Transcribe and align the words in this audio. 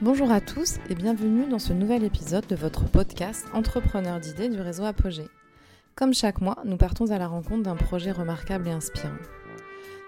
Bonjour 0.00 0.30
à 0.30 0.40
tous 0.40 0.76
et 0.88 0.94
bienvenue 0.94 1.46
dans 1.48 1.58
ce 1.58 1.72
nouvel 1.72 2.04
épisode 2.04 2.46
de 2.46 2.54
votre 2.54 2.84
podcast 2.84 3.46
Entrepreneur 3.52 4.20
d'idées 4.20 4.48
du 4.48 4.60
réseau 4.60 4.84
Apogée. 4.84 5.28
Comme 5.96 6.14
chaque 6.14 6.40
mois, 6.40 6.58
nous 6.64 6.76
partons 6.76 7.10
à 7.10 7.18
la 7.18 7.26
rencontre 7.26 7.64
d'un 7.64 7.74
projet 7.74 8.12
remarquable 8.12 8.68
et 8.68 8.70
inspirant. 8.70 9.16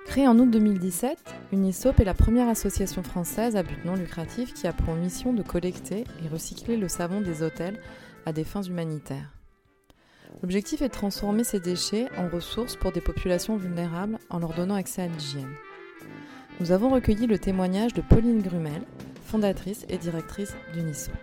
Créée 0.06 0.28
en 0.28 0.38
août 0.38 0.48
2017, 0.48 1.18
Unisop 1.52 1.98
est 1.98 2.04
la 2.04 2.14
première 2.14 2.48
association 2.48 3.02
française 3.02 3.56
à 3.56 3.64
but 3.64 3.84
non 3.84 3.96
lucratif 3.96 4.54
qui 4.54 4.68
a 4.68 4.72
pour 4.72 4.94
mission 4.94 5.32
de 5.32 5.42
collecter 5.42 6.04
et 6.24 6.28
recycler 6.28 6.76
le 6.76 6.86
savon 6.86 7.20
des 7.20 7.42
hôtels 7.42 7.80
à 8.26 8.32
des 8.32 8.44
fins 8.44 8.62
humanitaires. 8.62 9.32
L'objectif 10.42 10.82
est 10.82 10.88
de 10.88 10.92
transformer 10.92 11.42
ces 11.42 11.58
déchets 11.58 12.06
en 12.16 12.28
ressources 12.28 12.76
pour 12.76 12.92
des 12.92 13.00
populations 13.00 13.56
vulnérables 13.56 14.18
en 14.30 14.38
leur 14.38 14.54
donnant 14.54 14.76
accès 14.76 15.02
à 15.02 15.08
l'hygiène. 15.08 15.54
Nous 16.60 16.72
avons 16.72 16.90
recueilli 16.90 17.26
le 17.26 17.38
témoignage 17.38 17.94
de 17.94 18.02
Pauline 18.02 18.42
Grumel, 18.42 18.82
fondatrice 19.24 19.86
et 19.88 19.96
directrice 19.96 20.54
d'Unisop. 20.74 21.14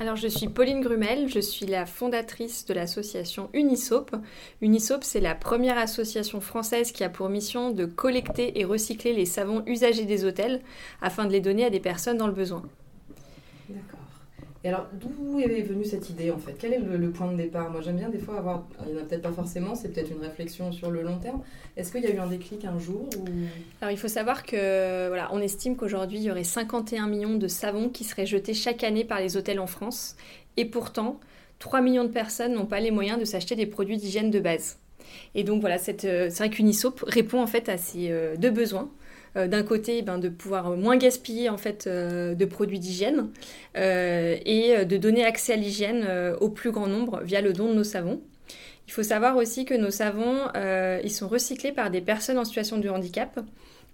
Alors 0.00 0.16
je 0.16 0.26
suis 0.26 0.48
Pauline 0.48 0.80
Grumel, 0.80 1.28
je 1.28 1.38
suis 1.38 1.66
la 1.66 1.86
fondatrice 1.86 2.66
de 2.66 2.74
l'association 2.74 3.48
Unisop. 3.52 4.10
Unisop, 4.60 5.04
c'est 5.04 5.20
la 5.20 5.36
première 5.36 5.78
association 5.78 6.40
française 6.40 6.90
qui 6.90 7.04
a 7.04 7.08
pour 7.08 7.28
mission 7.28 7.70
de 7.70 7.84
collecter 7.84 8.58
et 8.58 8.64
recycler 8.64 9.12
les 9.12 9.26
savons 9.26 9.62
usagés 9.66 10.04
des 10.04 10.24
hôtels 10.24 10.62
afin 11.00 11.26
de 11.26 11.30
les 11.30 11.40
donner 11.40 11.64
à 11.64 11.70
des 11.70 11.78
personnes 11.78 12.18
dans 12.18 12.26
le 12.26 12.32
besoin. 12.32 12.64
D'accord. 13.68 14.01
Et 14.64 14.68
alors, 14.68 14.86
d'où 14.92 15.40
est 15.40 15.62
venue 15.62 15.84
cette 15.84 16.08
idée 16.08 16.30
en 16.30 16.38
fait? 16.38 16.54
Quel 16.56 16.72
est 16.72 16.78
le, 16.78 17.10
point 17.10 17.30
de 17.32 17.36
départ? 17.36 17.70
Moi, 17.70 17.80
j'aime 17.80 17.96
bien 17.96 18.10
des 18.10 18.18
fois 18.18 18.38
avoir. 18.38 18.64
Il 18.86 18.92
n'y 18.92 18.98
en 18.98 19.02
a 19.02 19.04
peut-être 19.04 19.22
pas 19.22 19.32
forcément, 19.32 19.74
c'est 19.74 19.88
peut-être 19.88 20.12
une 20.12 20.20
réflexion 20.20 20.70
sur 20.70 20.90
le 20.90 21.02
long 21.02 21.18
terme. 21.18 21.42
Est-ce 21.76 21.90
qu'il 21.90 22.02
y 22.02 22.06
a 22.06 22.14
eu 22.14 22.18
un 22.18 22.28
déclic 22.28 22.64
un 22.64 22.78
jour 22.78 23.08
Alors, 23.80 23.90
il 23.90 23.98
faut 23.98 24.08
savoir 24.08 24.44
que, 24.44 25.08
voilà, 25.08 25.30
on 25.32 25.40
estime 25.40 25.76
qu'aujourd'hui, 25.76 26.18
il 26.18 26.24
y 26.24 26.30
aurait 26.30 26.44
51 26.44 27.08
millions 27.08 27.34
de 27.34 27.48
savons 27.48 27.88
qui 27.88 28.04
seraient 28.04 28.26
jetés 28.26 28.54
chaque 28.54 28.84
année 28.84 29.04
par 29.04 29.20
les 29.20 29.36
hôtels 29.36 29.58
en 29.58 29.66
France. 29.66 30.16
Et 30.56 30.64
pourtant, 30.64 31.18
3 31.58 31.80
millions 31.80 32.04
de 32.04 32.10
personnes 32.10 32.54
n'ont 32.54 32.66
pas 32.66 32.78
les 32.78 32.92
moyens 32.92 33.18
de 33.18 33.24
s'acheter 33.24 33.56
des 33.56 33.66
produits 33.66 33.96
d'hygiène 33.96 34.30
de 34.30 34.38
base. 34.38 34.78
Et 35.34 35.42
donc, 35.42 35.60
voilà, 35.60 35.76
euh, 35.76 36.28
c'est 36.30 36.38
vrai 36.38 36.50
qu'Unisop 36.50 37.00
répond 37.04 37.42
en 37.42 37.48
fait 37.48 37.68
à 37.68 37.78
ces 37.78 38.10
euh, 38.10 38.36
deux 38.36 38.50
besoins. 38.50 38.90
Euh, 39.36 39.48
d'un 39.48 39.62
côté 39.62 40.02
ben, 40.02 40.18
de 40.18 40.28
pouvoir 40.28 40.76
moins 40.76 40.98
gaspiller 40.98 41.48
en 41.48 41.56
fait 41.56 41.86
euh, 41.86 42.34
de 42.34 42.44
produits 42.44 42.78
d'hygiène 42.78 43.30
euh, 43.78 44.36
et 44.44 44.84
de 44.84 44.96
donner 44.98 45.24
accès 45.24 45.54
à 45.54 45.56
l'hygiène 45.56 46.06
au 46.40 46.50
plus 46.50 46.70
grand 46.70 46.86
nombre 46.86 47.22
via 47.22 47.40
le 47.40 47.52
don 47.52 47.68
de 47.68 47.74
nos 47.74 47.84
savons. 47.84 48.20
Il 48.88 48.92
faut 48.92 49.02
savoir 49.02 49.36
aussi 49.36 49.64
que 49.64 49.74
nos 49.74 49.90
savons, 49.90 50.48
ils 51.02 51.10
sont 51.10 51.28
recyclés 51.28 51.72
par 51.72 51.90
des 51.90 52.00
personnes 52.00 52.36
en 52.36 52.44
situation 52.44 52.78
de 52.78 52.88
handicap, 52.88 53.40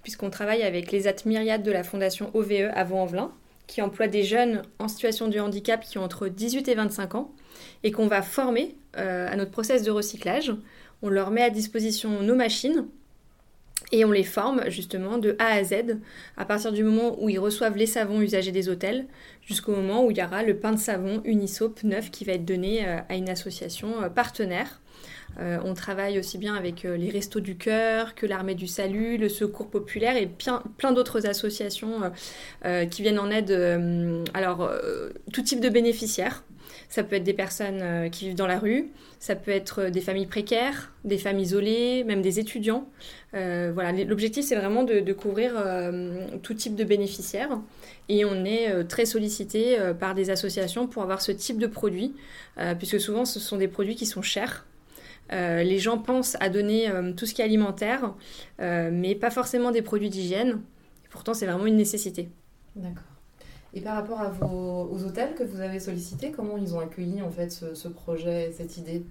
puisqu'on 0.03 0.31
travaille 0.31 0.63
avec 0.63 0.91
les 0.91 1.03
Myriade 1.25 1.63
de 1.63 1.71
la 1.71 1.85
Fondation 1.85 2.31
OVE 2.35 2.71
à 2.75 2.85
Vaux-en-Velin, 2.85 3.31
qui 3.67 3.83
emploie 3.83 4.09
des 4.09 4.25
jeunes 4.25 4.63
en 4.79 4.89
situation 4.89 5.29
de 5.29 5.39
handicap 5.39 5.85
qui 5.85 5.99
ont 5.99 6.05
entre 6.05 6.29
18 6.29 6.69
et 6.69 6.75
25 6.75 7.15
ans, 7.15 7.31
et 7.85 7.93
qu'on 7.93 8.09
va 8.09 8.23
former 8.23 8.75
à 8.95 9.37
notre 9.37 9.51
process 9.51 9.83
de 9.83 9.91
recyclage. 9.91 10.53
On 11.03 11.11
leur 11.11 11.31
met 11.31 11.43
à 11.43 11.51
disposition 11.51 12.23
nos 12.23 12.35
machines 12.35 12.87
et 13.93 14.05
on 14.05 14.13
les 14.13 14.25
forme 14.25 14.69
justement 14.69 15.19
de 15.19 15.37
A 15.39 15.47
à 15.47 15.65
Z, 15.65 15.99
à 16.37 16.45
partir 16.45 16.73
du 16.73 16.85
moment 16.85 17.17
où 17.23 17.29
ils 17.29 17.39
reçoivent 17.39 17.77
les 17.77 17.87
savons 17.87 18.21
usagés 18.21 18.53
des 18.53 18.69
hôtels, 18.69 19.07
jusqu'au 19.47 19.73
moment 19.73 20.05
où 20.05 20.11
il 20.11 20.19
y 20.19 20.23
aura 20.23 20.43
le 20.43 20.57
pain 20.57 20.73
de 20.73 20.79
savon 20.79 21.23
Unisop 21.25 21.83
neuf 21.85 22.11
qui 22.11 22.25
va 22.25 22.33
être 22.33 22.45
donné 22.45 22.87
euh, 22.87 22.99
à 23.09 23.15
une 23.15 23.31
association 23.31 24.03
euh, 24.03 24.09
partenaire. 24.09 24.81
Euh, 25.41 25.59
on 25.65 25.75
travaille 25.75 26.19
aussi 26.19 26.37
bien 26.37 26.55
avec 26.55 26.83
les 26.83 27.11
Restos 27.11 27.41
du 27.41 27.57
Cœur 27.57 28.15
que 28.15 28.27
l'Armée 28.27 28.55
du 28.55 28.67
Salut, 28.67 29.19
le 29.19 29.29
Secours 29.29 29.71
Populaire 29.71 30.17
et 30.17 30.27
plein 30.27 30.93
d'autres 30.93 31.27
associations 31.27 32.11
qui 32.91 33.03
viennent 33.03 33.21
en 33.21 33.31
aide, 33.31 33.53
alors 34.35 34.69
tout 35.33 35.43
type 35.43 35.61
de 35.61 35.69
bénéficiaires. 35.69 36.43
Ça 36.89 37.05
peut 37.05 37.17
être 37.17 37.25
des 37.25 37.35
personnes 37.35 38.11
qui 38.11 38.27
vivent 38.27 38.37
dans 38.37 38.47
la 38.47 38.59
rue, 38.59 38.91
ça 39.19 39.35
peut 39.35 39.51
être 39.51 39.91
des 39.91 40.01
familles 40.01 40.27
précaires, 40.27 40.93
des 41.05 41.19
femmes 41.19 41.39
isolées, 41.39 42.05
même 42.05 42.23
des 42.23 42.39
étudiants. 42.39 42.89
Euh, 43.35 43.73
voilà, 43.75 43.93
l'objectif 44.05 44.45
c'est 44.45 44.55
vraiment 44.55 44.85
de, 44.85 45.13
couvrir 45.13 45.53
euh, 45.57 46.27
tout 46.43 46.55
type 46.55 46.75
de 46.75 46.85
bénéficiaires 46.85 47.61
et 48.09 48.25
on 48.25 48.45
est 48.45 48.71
euh, 48.71 48.85
très 48.85 49.05
sollicité 49.05 49.77
par 49.99 50.15
des 50.15 50.31
associations 50.31 50.87
pour 50.87 51.03
avoir 51.03 51.21
ce 51.21 51.33
type 51.33 51.59
de 51.59 51.67
produits, 51.67 52.15
puisque 52.79 53.01
souvent 53.01 53.25
ce 53.25 53.41
sont 53.41 53.57
des 53.57 53.69
produits 53.69 53.97
qui 53.97 54.07
sont 54.07 54.23
chers. 54.23 54.67
les 55.31 55.79
gens 55.79 55.99
pensent 55.99 56.37
à 56.41 56.49
donner 56.49 56.91
tout 57.17 57.27
ce 57.27 57.35
qui 57.35 57.43
est 57.43 57.45
alimentaire, 57.45 58.15
mais 58.59 59.15
pas 59.15 59.31
forcément 59.31 59.71
des 59.71 59.83
produits 59.83 60.11
d'hygiène. 60.11 60.61
Pourtant, 61.11 61.35
c'est 61.35 61.47
vraiment 61.47 61.67
une 61.67 61.77
nécessité. 61.77 62.29
D'accord. 62.77 63.18
Et 63.75 63.81
par 63.81 63.95
rapport 63.97 64.21
à 64.21 64.31
vos, 64.31 64.89
aux 64.91 65.05
hôtels 65.05 65.35
que 65.35 65.43
vous 65.43 65.61
avez 65.61 65.79
sollicités, 65.79 66.31
comment 66.31 66.57
ils 66.57 66.75
ont 66.75 66.81
accueilli 66.81 67.21
en 67.23 67.31
fait 67.31 67.51
ce, 67.51 67.89
projet, 67.89 68.51
cette 68.57 68.77
idée? 68.79 69.03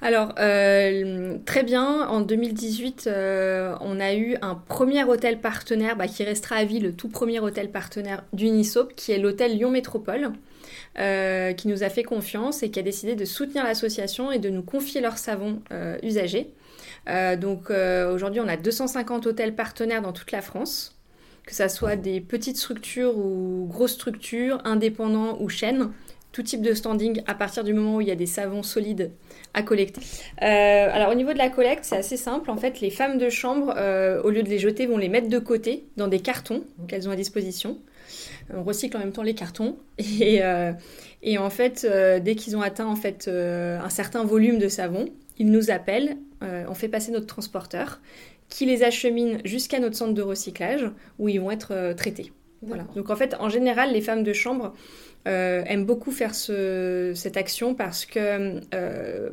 Alors, 0.00 0.34
euh, 0.40 1.38
très 1.46 1.62
bien, 1.62 2.08
en 2.08 2.20
2018, 2.20 3.04
euh, 3.06 3.76
on 3.80 4.00
a 4.00 4.14
eu 4.14 4.36
un 4.42 4.56
premier 4.56 5.04
hôtel 5.04 5.40
partenaire 5.40 5.96
bah, 5.96 6.08
qui 6.08 6.24
restera 6.24 6.56
à 6.56 6.64
vie, 6.64 6.80
le 6.80 6.92
tout 6.92 7.08
premier 7.08 7.38
hôtel 7.38 7.70
partenaire 7.70 8.24
d'Unisop, 8.32 8.94
qui 8.96 9.12
est 9.12 9.18
l'hôtel 9.18 9.52
Lyon 9.56 9.70
Métropole, 9.70 10.32
euh, 10.98 11.52
qui 11.52 11.68
nous 11.68 11.84
a 11.84 11.88
fait 11.88 12.02
confiance 12.02 12.64
et 12.64 12.70
qui 12.72 12.80
a 12.80 12.82
décidé 12.82 13.14
de 13.14 13.24
soutenir 13.24 13.62
l'association 13.62 14.32
et 14.32 14.40
de 14.40 14.50
nous 14.50 14.62
confier 14.62 15.00
leurs 15.00 15.18
savons 15.18 15.62
usagés. 16.02 16.52
donc 17.38 17.70
aujourd'hui, 17.70 18.40
on 18.40 18.48
a 18.48 18.56
250 18.56 19.28
hôtels 19.28 19.54
partenaires 19.54 20.02
dans 20.02 20.12
toute 20.12 20.32
la 20.32 20.42
France 20.42 20.96
que 21.46 21.54
ce 21.54 21.68
soit 21.68 21.96
des 21.96 22.20
petites 22.20 22.56
structures 22.56 23.16
ou 23.16 23.66
grosses 23.68 23.94
structures, 23.94 24.60
indépendants 24.64 25.36
ou 25.40 25.48
chaînes, 25.48 25.90
tout 26.32 26.42
type 26.42 26.62
de 26.62 26.72
standing 26.72 27.22
à 27.26 27.34
partir 27.34 27.62
du 27.62 27.74
moment 27.74 27.96
où 27.96 28.00
il 28.00 28.08
y 28.08 28.10
a 28.10 28.16
des 28.16 28.26
savons 28.26 28.62
solides 28.62 29.10
à 29.54 29.62
collecter. 29.62 30.00
Euh, 30.40 30.88
alors 30.90 31.10
au 31.10 31.14
niveau 31.14 31.32
de 31.32 31.38
la 31.38 31.50
collecte, 31.50 31.84
c'est 31.84 31.96
assez 31.96 32.16
simple. 32.16 32.50
En 32.50 32.56
fait, 32.56 32.80
les 32.80 32.90
femmes 32.90 33.18
de 33.18 33.28
chambre, 33.28 33.74
euh, 33.76 34.22
au 34.22 34.30
lieu 34.30 34.42
de 34.42 34.48
les 34.48 34.58
jeter, 34.58 34.86
vont 34.86 34.96
les 34.96 35.10
mettre 35.10 35.28
de 35.28 35.38
côté 35.38 35.84
dans 35.96 36.08
des 36.08 36.20
cartons 36.20 36.64
qu'elles 36.88 37.06
ont 37.08 37.12
à 37.12 37.16
disposition. 37.16 37.78
On 38.52 38.62
recycle 38.62 38.96
en 38.96 39.00
même 39.00 39.12
temps 39.12 39.22
les 39.22 39.34
cartons 39.34 39.76
et, 39.98 40.42
euh, 40.42 40.72
et 41.22 41.38
en 41.38 41.50
fait, 41.50 41.86
dès 42.22 42.34
qu'ils 42.34 42.56
ont 42.56 42.62
atteint 42.62 42.86
en 42.86 42.96
fait 42.96 43.28
un 43.28 43.90
certain 43.90 44.24
volume 44.24 44.58
de 44.58 44.68
savon, 44.68 45.06
ils 45.38 45.50
nous 45.50 45.70
appellent. 45.70 46.16
on 46.40 46.74
fait 46.74 46.88
passer 46.88 47.12
notre 47.12 47.26
transporteur 47.26 48.00
qui 48.52 48.66
les 48.66 48.82
achemine 48.82 49.38
jusqu'à 49.44 49.80
notre 49.80 49.96
centre 49.96 50.14
de 50.14 50.22
recyclage 50.22 50.90
où 51.18 51.28
ils 51.28 51.40
vont 51.40 51.50
être 51.50 51.94
traités. 51.96 52.32
Voilà. 52.62 52.84
Donc 52.94 53.10
en 53.10 53.16
fait, 53.16 53.34
en 53.40 53.48
général, 53.48 53.92
les 53.92 54.00
femmes 54.00 54.22
de 54.22 54.32
chambre 54.32 54.72
euh, 55.28 55.62
aiment 55.66 55.84
beaucoup 55.84 56.10
faire 56.10 56.34
cette 56.34 57.36
action 57.36 57.74
parce 57.74 58.06
que 58.06 58.60
euh, 58.74 59.30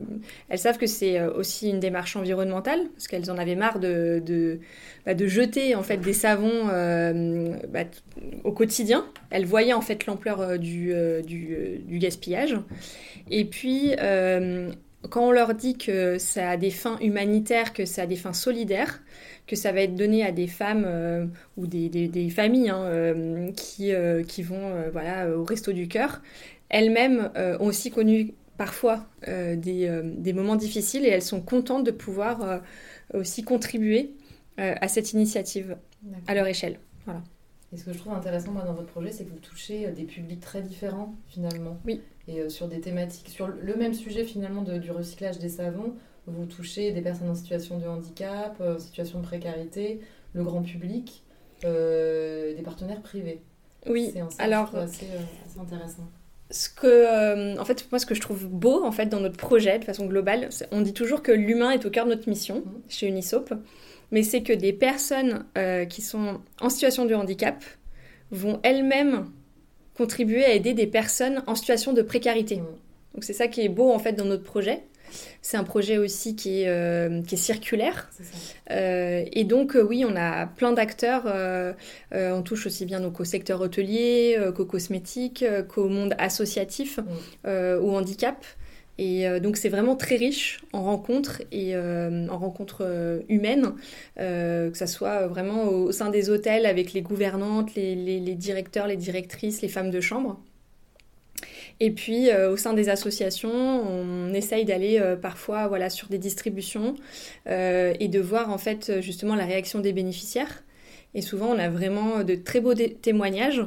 elles 0.48 0.60
savent 0.60 0.78
que 0.78 0.86
c'est 0.86 1.20
euh, 1.20 1.34
aussi 1.34 1.68
une 1.68 1.80
démarche 1.80 2.16
environnementale 2.16 2.82
parce 2.94 3.08
qu'elles 3.08 3.32
en 3.32 3.40
avaient 3.40 3.56
marre 3.56 3.80
de, 3.80 4.22
de, 4.24 4.60
bah, 5.08 5.14
jeter 5.18 5.74
en 5.74 5.82
fait 5.82 5.98
des 5.98 6.14
savons 6.14 6.68
bah, 6.68 7.86
au 8.44 8.52
quotidien. 8.52 9.04
Elles 9.32 9.48
voyaient 9.48 9.74
en 9.74 9.82
fait 9.82 10.06
l'ampleur 10.06 10.60
du, 10.60 10.94
du, 11.26 11.98
gaspillage 11.98 12.56
et 13.32 13.46
puis 13.46 13.96
quand 15.08 15.28
on 15.28 15.32
leur 15.32 15.54
dit 15.54 15.78
que 15.78 16.18
ça 16.18 16.52
a 16.52 16.58
des 16.58 16.72
fins 16.72 16.98
humanitaires, 17.00 17.74
que 17.74 17.86
ça 17.86 18.02
a 18.04 18.06
des 18.06 18.18
fins 18.18 18.34
solidaires, 18.34 19.02
que 19.48 19.56
ça 19.56 19.72
va 19.72 19.82
être 19.82 19.96
donné 19.96 20.26
à 20.26 20.32
des 20.32 20.48
femmes 20.48 20.84
euh, 20.86 21.26
ou 21.58 21.68
des, 21.68 21.90
des, 21.90 22.30
familles 22.30 22.70
hein, 22.70 22.84
euh, 22.84 23.52
qui, 23.54 23.94
euh, 23.94 24.24
qui 24.24 24.44
vont 24.44 24.90
voilà, 24.92 25.30
au 25.30 25.44
resto 25.44 25.72
du 25.72 25.88
cœur, 25.88 26.22
elles-mêmes 26.70 27.32
ont 27.36 27.66
aussi 27.66 27.90
connu 27.90 28.34
parfois 28.58 29.06
des, 29.26 30.02
des, 30.04 30.34
moments 30.34 30.58
difficiles 30.58 31.06
et 31.06 31.10
elles 31.10 31.24
sont 31.24 31.42
contentes 31.42 31.86
de 31.86 31.92
pouvoir 31.92 32.62
aussi 33.14 33.44
contribuer 33.44 34.12
à 34.58 34.88
cette 34.88 35.14
initiative 35.14 35.78
à 36.28 36.36
leur 36.36 36.46
échelle. 36.46 36.80
Voilà. 37.06 37.24
Et 37.74 37.78
ce 37.78 37.86
que 37.86 37.94
je 37.94 37.98
trouve 37.98 38.14
intéressant 38.14 38.52
moi, 38.52 38.64
dans 38.64 38.74
votre 38.74 38.90
projet, 38.90 39.12
c'est 39.12 39.26
que 39.26 39.32
vous 39.32 39.40
touchez 39.40 39.88
des 39.92 40.04
publics 40.04 40.42
très 40.42 40.62
différents 40.62 41.16
finalement. 41.28 41.80
Oui. 41.86 42.02
Et 42.30 42.48
sur 42.50 42.68
des 42.68 42.80
thématiques, 42.80 43.30
sur 43.30 43.48
le 43.48 43.76
même 43.76 43.96
sujet 43.96 44.24
finalement 44.24 44.62
de, 44.62 44.78
du 44.78 44.92
recyclage 44.92 45.40
des 45.40 45.50
savons, 45.50 45.96
vous 46.30 46.46
touchez 46.46 46.92
des 46.92 47.02
personnes 47.02 47.30
en 47.30 47.36
situation 47.36 47.78
de 47.78 47.88
handicap, 47.88 48.56
euh, 48.62 48.76
en 48.76 48.80
situation 48.80 49.20
de 49.20 49.26
précarité, 49.26 50.00
le 50.34 50.44
grand 50.44 50.62
public, 50.62 51.24
euh, 51.66 52.56
des 52.56 52.62
partenaires 52.62 53.02
privés. 53.02 53.42
Oui, 53.88 54.14
alors 54.38 54.76
euh, 54.76 54.84
assez, 54.84 55.08
intéressant. 55.60 56.10
Ce 56.52 56.68
que, 56.68 57.60
en 57.60 57.66
fait, 57.66 57.88
moi, 57.92 58.00
ce 58.00 58.06
que 58.06 58.16
je 58.16 58.22
trouve 58.22 58.48
beau 58.48 58.84
en 58.84 58.92
fait 58.92 59.06
dans 59.06 59.20
notre 59.20 59.38
projet, 59.38 59.80
de 59.80 59.86
façon 59.86 60.08
globale, 60.08 60.50
on 60.72 60.82
dit 60.82 60.94
toujours 60.94 61.22
que 61.22 61.32
l'humain 61.32 61.72
est 61.72 61.86
au 61.86 61.90
cœur 61.90 62.06
de 62.06 62.10
notre 62.10 62.28
mission 62.28 62.64
mhm. 62.66 62.82
chez 62.90 63.08
Unisop, 63.08 63.54
mais 64.12 64.24
c'est 64.24 64.42
que 64.42 64.54
des 64.54 64.74
personnes 64.74 65.46
qui 65.90 66.02
sont 66.02 66.42
en 66.60 66.70
situation 66.70 67.06
de 67.06 67.14
handicap 67.14 67.64
vont 68.32 68.60
elles-mêmes 68.64 69.28
contribuer 70.00 70.46
à 70.46 70.54
aider 70.54 70.74
des 70.74 70.88
personnes 70.88 71.44
en 71.46 71.56
situation 71.56 71.92
de 71.92 72.02
précarité. 72.02 72.56
Donc 73.14 73.26
c'est 73.26 73.34
ça 73.34 73.50
qui 73.50 73.60
est 73.60 73.70
beau 73.70 73.92
en 73.92 74.00
fait 74.00 74.14
dans 74.14 74.24
notre 74.24 74.44
projet, 74.44 74.84
C'est 75.42 75.58
un 75.58 75.66
projet 75.66 75.98
aussi 75.98 76.38
qui 76.38 76.62
est, 76.62 77.26
qui 77.28 77.36
est 77.36 77.44
circulaire. 77.52 78.10
et 78.70 79.44
donc, 79.44 79.76
oui, 79.90 80.06
on 80.08 80.16
a 80.16 80.48
plein 80.48 80.72
d'acteurs. 80.72 81.24
on 82.14 82.42
touche 82.44 82.66
aussi 82.66 82.86
bien 82.86 83.02
donc, 83.02 83.20
au 83.20 83.26
secteur 83.26 83.60
hôtelier, 83.60 84.38
qu'au 84.56 84.66
cosmétique, 84.66 85.44
qu'au 85.68 85.90
monde 85.90 86.16
associatif, 86.18 87.00
ou 87.46 87.88
au 87.92 87.98
handicap. 87.98 88.38
Et 89.00 89.26
euh, 89.26 89.40
donc 89.40 89.56
c'est 89.56 89.70
vraiment 89.70 89.96
très 89.96 90.18
riche 90.18 90.60
en 90.74 90.84
rencontres 90.84 91.42
et 91.54 91.74
euh, 91.74 92.28
en 92.28 92.38
rencontres 92.38 92.82
euh, 92.82 93.22
humaines, 93.30 93.72
que 94.18 94.72
ce 94.78 94.86
soit 94.86 95.26
vraiment 95.28 95.70
au, 95.70 95.94
sein 95.94 96.10
des 96.10 96.30
hôtels 96.30 96.66
avec 96.66 96.92
les 96.92 97.02
gouvernantes, 97.02 97.74
les, 97.76 97.96
les, 97.96 98.36
directeurs, 98.36 98.88
les 98.88 98.98
directrices, 98.98 99.62
les 99.62 99.70
femmes 99.70 99.90
de 99.90 100.02
chambre. 100.02 100.42
Et 101.80 101.92
puis 101.92 102.28
au 102.34 102.58
sein 102.58 102.74
des 102.74 102.90
associations, 102.90 103.50
on 103.50 104.34
essaye 104.34 104.66
d'aller 104.66 105.02
parfois 105.22 105.68
voilà, 105.70 105.90
sur 105.90 106.10
des 106.10 106.18
distributions 106.18 106.96
et 107.46 108.08
de 108.10 108.20
voir 108.20 108.50
en 108.50 108.58
fait 108.58 109.00
justement 109.00 109.36
la 109.36 109.46
réaction 109.46 109.80
des 109.80 109.94
bénéficiaires. 109.94 110.64
Et 111.14 111.22
souvent 111.22 111.48
on 111.56 111.58
a 111.58 111.70
vraiment 111.70 112.26
de 112.26 112.36
très 112.36 112.60
beaux 112.60 112.74
témoignages 112.74 113.62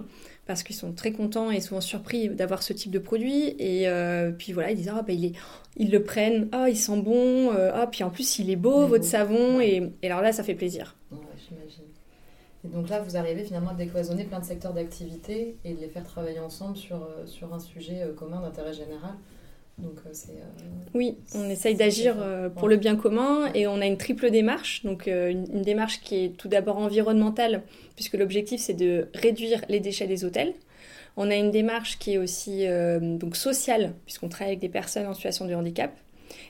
parce 0.46 0.62
qu'ils 0.62 0.76
sont 0.76 0.92
très 0.92 1.12
contents 1.12 1.50
et 1.50 1.60
souvent 1.60 1.80
surpris 1.80 2.28
d'avoir 2.28 2.62
ce 2.62 2.72
type 2.72 2.90
de 2.90 2.98
produit. 2.98 3.54
Et 3.58 3.88
euh, 3.88 4.32
puis 4.32 4.52
voilà, 4.52 4.70
ils 4.70 4.76
disent 4.76 4.92
ah, 4.94 5.02
bah, 5.02 5.12
il 5.12 5.24
est... 5.26 5.32
ils 5.76 5.90
le 5.90 6.02
prennent, 6.02 6.48
ah, 6.52 6.68
il 6.68 6.76
sent 6.76 7.00
bon, 7.00 7.52
euh, 7.52 7.70
ah, 7.74 7.86
puis 7.86 8.02
en 8.04 8.10
plus 8.10 8.38
il 8.38 8.50
est 8.50 8.56
beau, 8.56 8.86
votre 8.86 9.04
savon. 9.04 9.60
Et... 9.60 9.92
et, 10.02 10.06
alors 10.06 10.22
là, 10.22 10.32
ça 10.32 10.42
fait 10.42 10.54
plaisir. 10.54 10.96
j'imagine. 11.10 11.84
Et 12.64 12.68
donc 12.68 12.88
là, 12.88 13.00
vous 13.00 13.16
arrivez 13.16 13.44
finalement 13.44 13.70
à 13.70 13.74
décloisonner 13.74 14.24
plein 14.24 14.38
de 14.38 14.44
secteurs 14.44 14.72
d'activité 14.72 15.56
et 15.64 15.74
de 15.74 15.80
les 15.80 15.88
faire 15.88 16.04
travailler 16.04 16.38
ensemble 16.38 16.76
sur, 16.76 16.96
euh, 16.96 17.26
sur 17.26 17.52
un 17.54 17.58
sujet 17.58 18.04
commun 18.16 18.40
d'intérêt 18.40 18.72
général. 18.72 19.14
Donc, 19.78 19.98
euh, 20.06 20.10
euh, 20.10 20.42
oui, 20.94 21.16
on 21.34 21.48
essaye 21.48 21.74
d'agir 21.74 22.16
euh, 22.18 22.48
pour 22.48 22.68
le 22.68 22.76
bien 22.76 22.94
commun 22.94 23.50
et 23.54 23.66
on 23.66 23.80
a 23.80 23.86
une 23.86 23.96
triple 23.96 24.30
démarche. 24.30 24.82
Donc 24.84 25.06
une, 25.06 25.62
démarche 25.62 26.00
qui 26.00 26.24
est 26.24 26.36
tout 26.36 26.48
d'abord 26.48 26.78
environnementale, 26.78 27.62
puisque 27.96 28.14
l'objectif 28.14 28.60
c'est 28.60 28.74
de 28.74 29.08
réduire 29.14 29.62
les 29.68 29.80
déchets 29.80 30.06
des 30.06 30.24
hôtels. 30.24 30.54
On 31.16 31.30
a 31.30 31.36
une 31.36 31.50
démarche 31.50 31.98
qui 31.98 32.14
est 32.14 32.18
aussi 32.18 32.66
donc 33.00 33.36
sociale, 33.36 33.92
puisqu'on 34.06 34.30
travaille 34.30 34.52
avec 34.52 34.60
des 34.60 34.70
personnes 34.70 35.06
en 35.06 35.14
situation 35.14 35.46
de 35.46 35.54
handicap. 35.54 35.92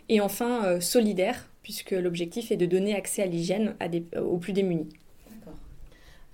Et 0.09 0.21
enfin 0.21 0.81
solidaire, 0.81 1.49
puisque 1.65 1.91
l'objectif 1.91 2.53
est 2.53 2.57
de 2.57 2.67
donner 2.67 2.95
accès 2.95 3.23
à 3.23 3.27
l'hygiène 3.27 3.75
aux 4.17 4.39
plus 4.39 4.53
démunis. 4.53 4.89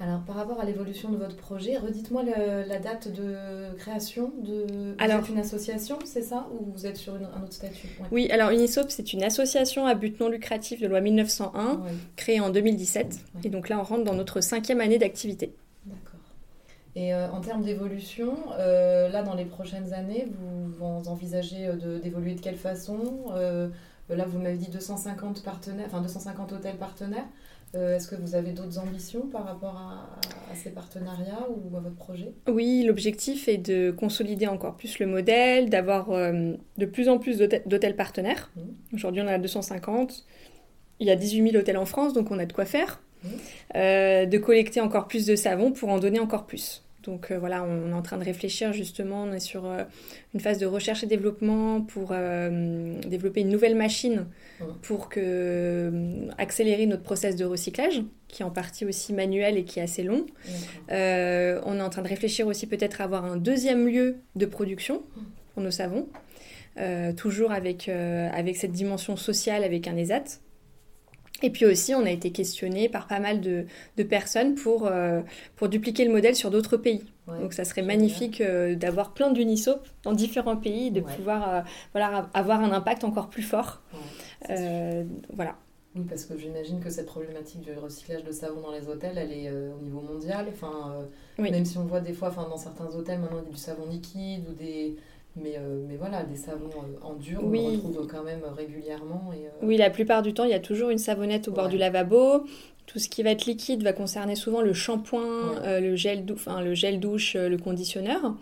Alors, 0.00 0.20
par 0.20 0.36
rapport 0.36 0.60
à 0.60 0.64
l'évolution 0.64 1.10
de 1.10 1.16
votre 1.16 1.36
projet, 1.36 1.76
redites-moi 1.76 2.22
la 2.22 2.78
date 2.78 3.08
de 3.12 3.74
création 3.78 4.32
de. 4.44 4.94
alors, 4.98 5.18
vous 5.18 5.24
êtes 5.24 5.30
une 5.32 5.40
association, 5.40 5.98
c'est 6.04 6.22
ça 6.22 6.46
Ou 6.52 6.70
vous 6.72 6.86
êtes 6.86 6.96
sur 6.96 7.14
un 7.14 7.42
autre 7.42 7.52
statut? 7.52 7.88
Oui, 8.12 8.30
alors 8.30 8.50
Unisop, 8.50 8.90
c'est 8.90 9.12
une 9.12 9.24
association 9.24 9.86
à 9.86 9.94
but 9.94 10.20
non 10.20 10.28
lucratif 10.28 10.80
de 10.80 10.86
loi 10.86 11.00
1901, 11.00 11.80
créée 12.14 12.38
en 12.38 12.50
2017. 12.50 13.18
Et 13.42 13.48
donc 13.48 13.68
là, 13.68 13.80
on 13.80 13.82
rentre 13.82 14.04
dans 14.04 14.14
notre 14.14 14.40
cinquième 14.40 14.80
année 14.80 14.98
d'activité. 14.98 15.56
D'accord. 15.84 16.20
Et 16.94 17.12
euh, 17.12 17.30
en 17.30 17.40
termes 17.40 17.62
d'évolution, 17.62 18.36
euh, 18.58 19.08
là, 19.08 19.22
dans 19.22 19.34
les 19.34 19.44
prochaines 19.44 19.92
années, 19.92 20.28
vous, 20.30 20.68
vous 20.68 21.08
envisagez 21.08 21.66
euh, 21.66 21.98
d'évoluer 21.98 22.34
de, 22.34 22.40
quelle 22.40 22.56
façon? 22.56 22.98
Là, 24.10 24.24
vous 24.24 24.38
m'avez 24.38 24.56
dit 24.56 24.70
250 24.70 25.42
partenaires, 25.42 25.84
enfin 25.86 26.00
250 26.00 26.52
hôtels 26.52 26.76
partenaires. 26.76 27.26
Euh, 27.74 27.96
est-ce 27.96 28.08
que 28.08 28.16
vous 28.16 28.34
avez 28.34 28.52
d'autres 28.52 28.78
ambitions 28.78 29.26
par 29.26 29.44
rapport 29.44 29.76
à, 29.76 30.54
ces 30.54 30.70
partenariats 30.70 31.46
ou 31.50 31.76
à 31.76 31.80
votre 31.80 31.96
projet? 31.96 32.32
Oui, 32.48 32.82
l'objectif 32.86 33.48
est 33.48 33.58
de 33.58 33.90
consolider 33.90 34.46
encore 34.46 34.76
plus 34.76 34.98
le 34.98 35.06
modèle, 35.06 35.68
d'avoir 35.68 36.10
euh, 36.10 36.54
de 36.78 36.86
plus 36.86 37.08
en 37.08 37.18
plus 37.18 37.38
d'hôtels 37.38 37.96
partenaires. 37.96 38.50
Mmh. 38.56 38.94
Aujourd'hui, 38.94 39.22
on 39.22 39.26
en 39.26 39.28
a 39.28 39.38
250. 39.38 40.24
Il 41.00 41.06
y 41.06 41.10
a 41.10 41.16
18 41.16 41.50
000 41.50 41.56
hôtels 41.60 41.76
en 41.76 41.84
France, 41.84 42.14
donc 42.14 42.30
on 42.30 42.38
a 42.38 42.46
de 42.46 42.52
quoi 42.52 42.64
faire. 42.64 43.02
Mmh. 43.22 43.28
Euh, 43.76 44.26
de 44.26 44.38
collecter 44.38 44.80
encore 44.80 45.06
plus 45.06 45.26
de 45.26 45.36
savon 45.36 45.72
pour 45.72 45.90
en 45.90 45.98
donner 45.98 46.20
encore 46.20 46.46
plus. 46.46 46.87
Donc 47.04 47.30
euh, 47.30 47.38
voilà, 47.38 47.62
on 47.62 47.90
est 47.90 47.94
en 47.94 48.02
train 48.02 48.18
de 48.18 48.24
réfléchir 48.24 48.72
justement, 48.72 49.22
on 49.22 49.32
est 49.32 49.40
sur 49.40 49.66
euh, 49.66 49.84
une 50.34 50.40
phase 50.40 50.58
de 50.58 50.66
recherche 50.66 51.04
et 51.04 51.06
développement 51.06 51.80
pour 51.80 52.10
euh, 52.12 53.00
développer 53.02 53.40
une 53.40 53.50
nouvelle 53.50 53.76
machine 53.76 54.26
pour 54.82 55.08
que, 55.08 55.92
accélérer 56.38 56.86
notre 56.86 57.04
process 57.04 57.36
de 57.36 57.44
recyclage, 57.44 58.02
qui 58.26 58.42
est 58.42 58.44
en 58.44 58.50
partie 58.50 58.84
aussi 58.84 59.12
manuel 59.12 59.56
et 59.56 59.64
qui 59.64 59.78
est 59.78 59.82
assez 59.82 60.02
long. 60.02 60.26
on 60.90 60.92
est 60.92 61.82
en 61.82 61.90
train 61.90 62.02
de 62.02 62.08
réfléchir 62.08 62.46
aussi 62.46 62.66
peut-être 62.66 63.00
à 63.00 63.04
avoir 63.04 63.24
un 63.24 63.36
deuxième 63.36 63.86
lieu 63.86 64.16
de 64.34 64.46
production. 64.46 65.02
Pour 65.54 65.62
nos 65.62 65.70
savons, 65.70 66.08
toujours 67.16 67.52
avec, 67.52 67.88
avec 67.88 68.56
cette 68.56 68.72
dimension 68.72 69.16
sociale, 69.16 69.62
avec 69.62 69.86
un 69.86 69.96
ESAT. 69.96 70.40
Et 71.42 71.50
puis 71.50 71.66
aussi, 71.66 71.94
on 71.94 72.04
a 72.04 72.10
été 72.10 72.32
questionné 72.32 72.88
par 72.88 73.06
pas 73.06 73.20
mal 73.20 73.40
de, 73.40 73.66
personnes 74.02 74.54
pour, 74.54 74.86
euh, 74.86 75.20
pour 75.56 75.68
dupliquer 75.68 76.04
le 76.04 76.12
modèle 76.12 76.34
sur 76.34 76.50
d'autres 76.50 76.76
pays. 76.76 77.04
Donc 77.26 77.52
ça 77.52 77.66
serait 77.66 77.82
magnifique 77.82 78.40
euh, 78.40 78.74
d'avoir 78.74 79.12
plein 79.12 79.30
d'unisop 79.30 79.80
dans 80.02 80.12
différents 80.12 80.56
pays, 80.56 80.90
de 80.90 81.02
pouvoir 81.02 81.54
euh, 81.54 81.60
voilà, 81.92 82.30
avoir 82.32 82.62
un 82.62 82.72
impact 82.72 83.04
encore 83.04 83.28
plus 83.28 83.42
fort. 83.42 83.82
voilà. 84.48 85.56
Oui, 85.94 86.04
parce 86.08 86.24
que 86.24 86.36
j'imagine 86.38 86.80
que 86.80 86.90
cette 86.90 87.06
problématique 87.06 87.60
du 87.60 87.72
recyclage 87.72 88.22
de 88.22 88.32
savon 88.32 88.60
dans 88.60 88.72
les 88.72 88.88
hôtels, 88.88 89.16
elle 89.16 89.32
est 89.32 89.50
au 89.50 89.82
niveau 89.82 90.00
mondial. 90.00 90.46
Enfin, 90.52 91.06
Même 91.38 91.64
si 91.64 91.76
on 91.78 91.84
voit 91.84 92.00
des 92.00 92.12
fois 92.12 92.30
dans 92.30 92.56
certains 92.56 92.94
hôtels, 92.94 93.20
maintenant, 93.20 93.38
il 93.42 93.44
y 93.44 93.48
a 93.48 93.50
du 93.50 93.56
savon 93.56 93.86
liquide 93.86 94.44
ou 94.48 94.52
des 94.52 94.96
mais, 95.42 95.56
euh, 95.56 95.84
mais 95.88 95.96
voilà, 95.96 96.22
des 96.22 96.36
savons 96.36 96.70
euh, 96.76 97.06
en 97.06 97.14
dur, 97.14 97.40
on 97.42 97.54
on 97.54 97.70
retrouve 97.70 98.06
quand 98.06 98.22
même 98.22 98.42
régulièrement. 98.56 99.30
Et, 99.32 99.46
euh, 99.46 99.50
Oui, 99.66 99.76
la 99.76 99.90
plupart 99.90 100.22
du 100.22 100.34
temps, 100.34 100.44
il 100.44 100.50
y 100.50 100.54
a 100.54 100.60
toujours 100.60 100.90
une 100.90 100.98
savonnette 100.98 101.48
au 101.48 101.52
bord 101.52 101.68
du 101.68 101.78
lavabo. 101.78 102.44
Tout 102.86 102.98
ce 102.98 103.08
qui 103.08 103.22
va 103.22 103.30
être 103.30 103.44
liquide 103.44 103.82
va 103.82 103.92
concerner 103.92 104.34
souvent 104.34 104.62
le 104.62 104.72
shampoing, 104.72 105.60
le, 105.78 105.94
gel 105.94 106.24
enfin, 106.32 106.62
le 106.62 106.72
gel 106.72 107.00
douche, 107.00 107.36
le 107.36 107.58
conditionneur. 107.58 108.34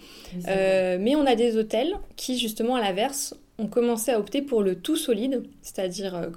mais 0.46 1.16
on 1.16 1.26
a 1.26 1.34
des 1.34 1.56
hôtels 1.56 1.94
qui, 2.14 2.38
justement, 2.38 2.76
à 2.76 2.80
l'inverse, 2.80 3.34
ont 3.58 3.66
commencé 3.66 4.12
à 4.12 4.20
opter 4.20 4.42
pour 4.42 4.62
le 4.62 4.76
tout 4.76 4.94
solide, 4.94 5.42
c'est-à-dire 5.62 6.30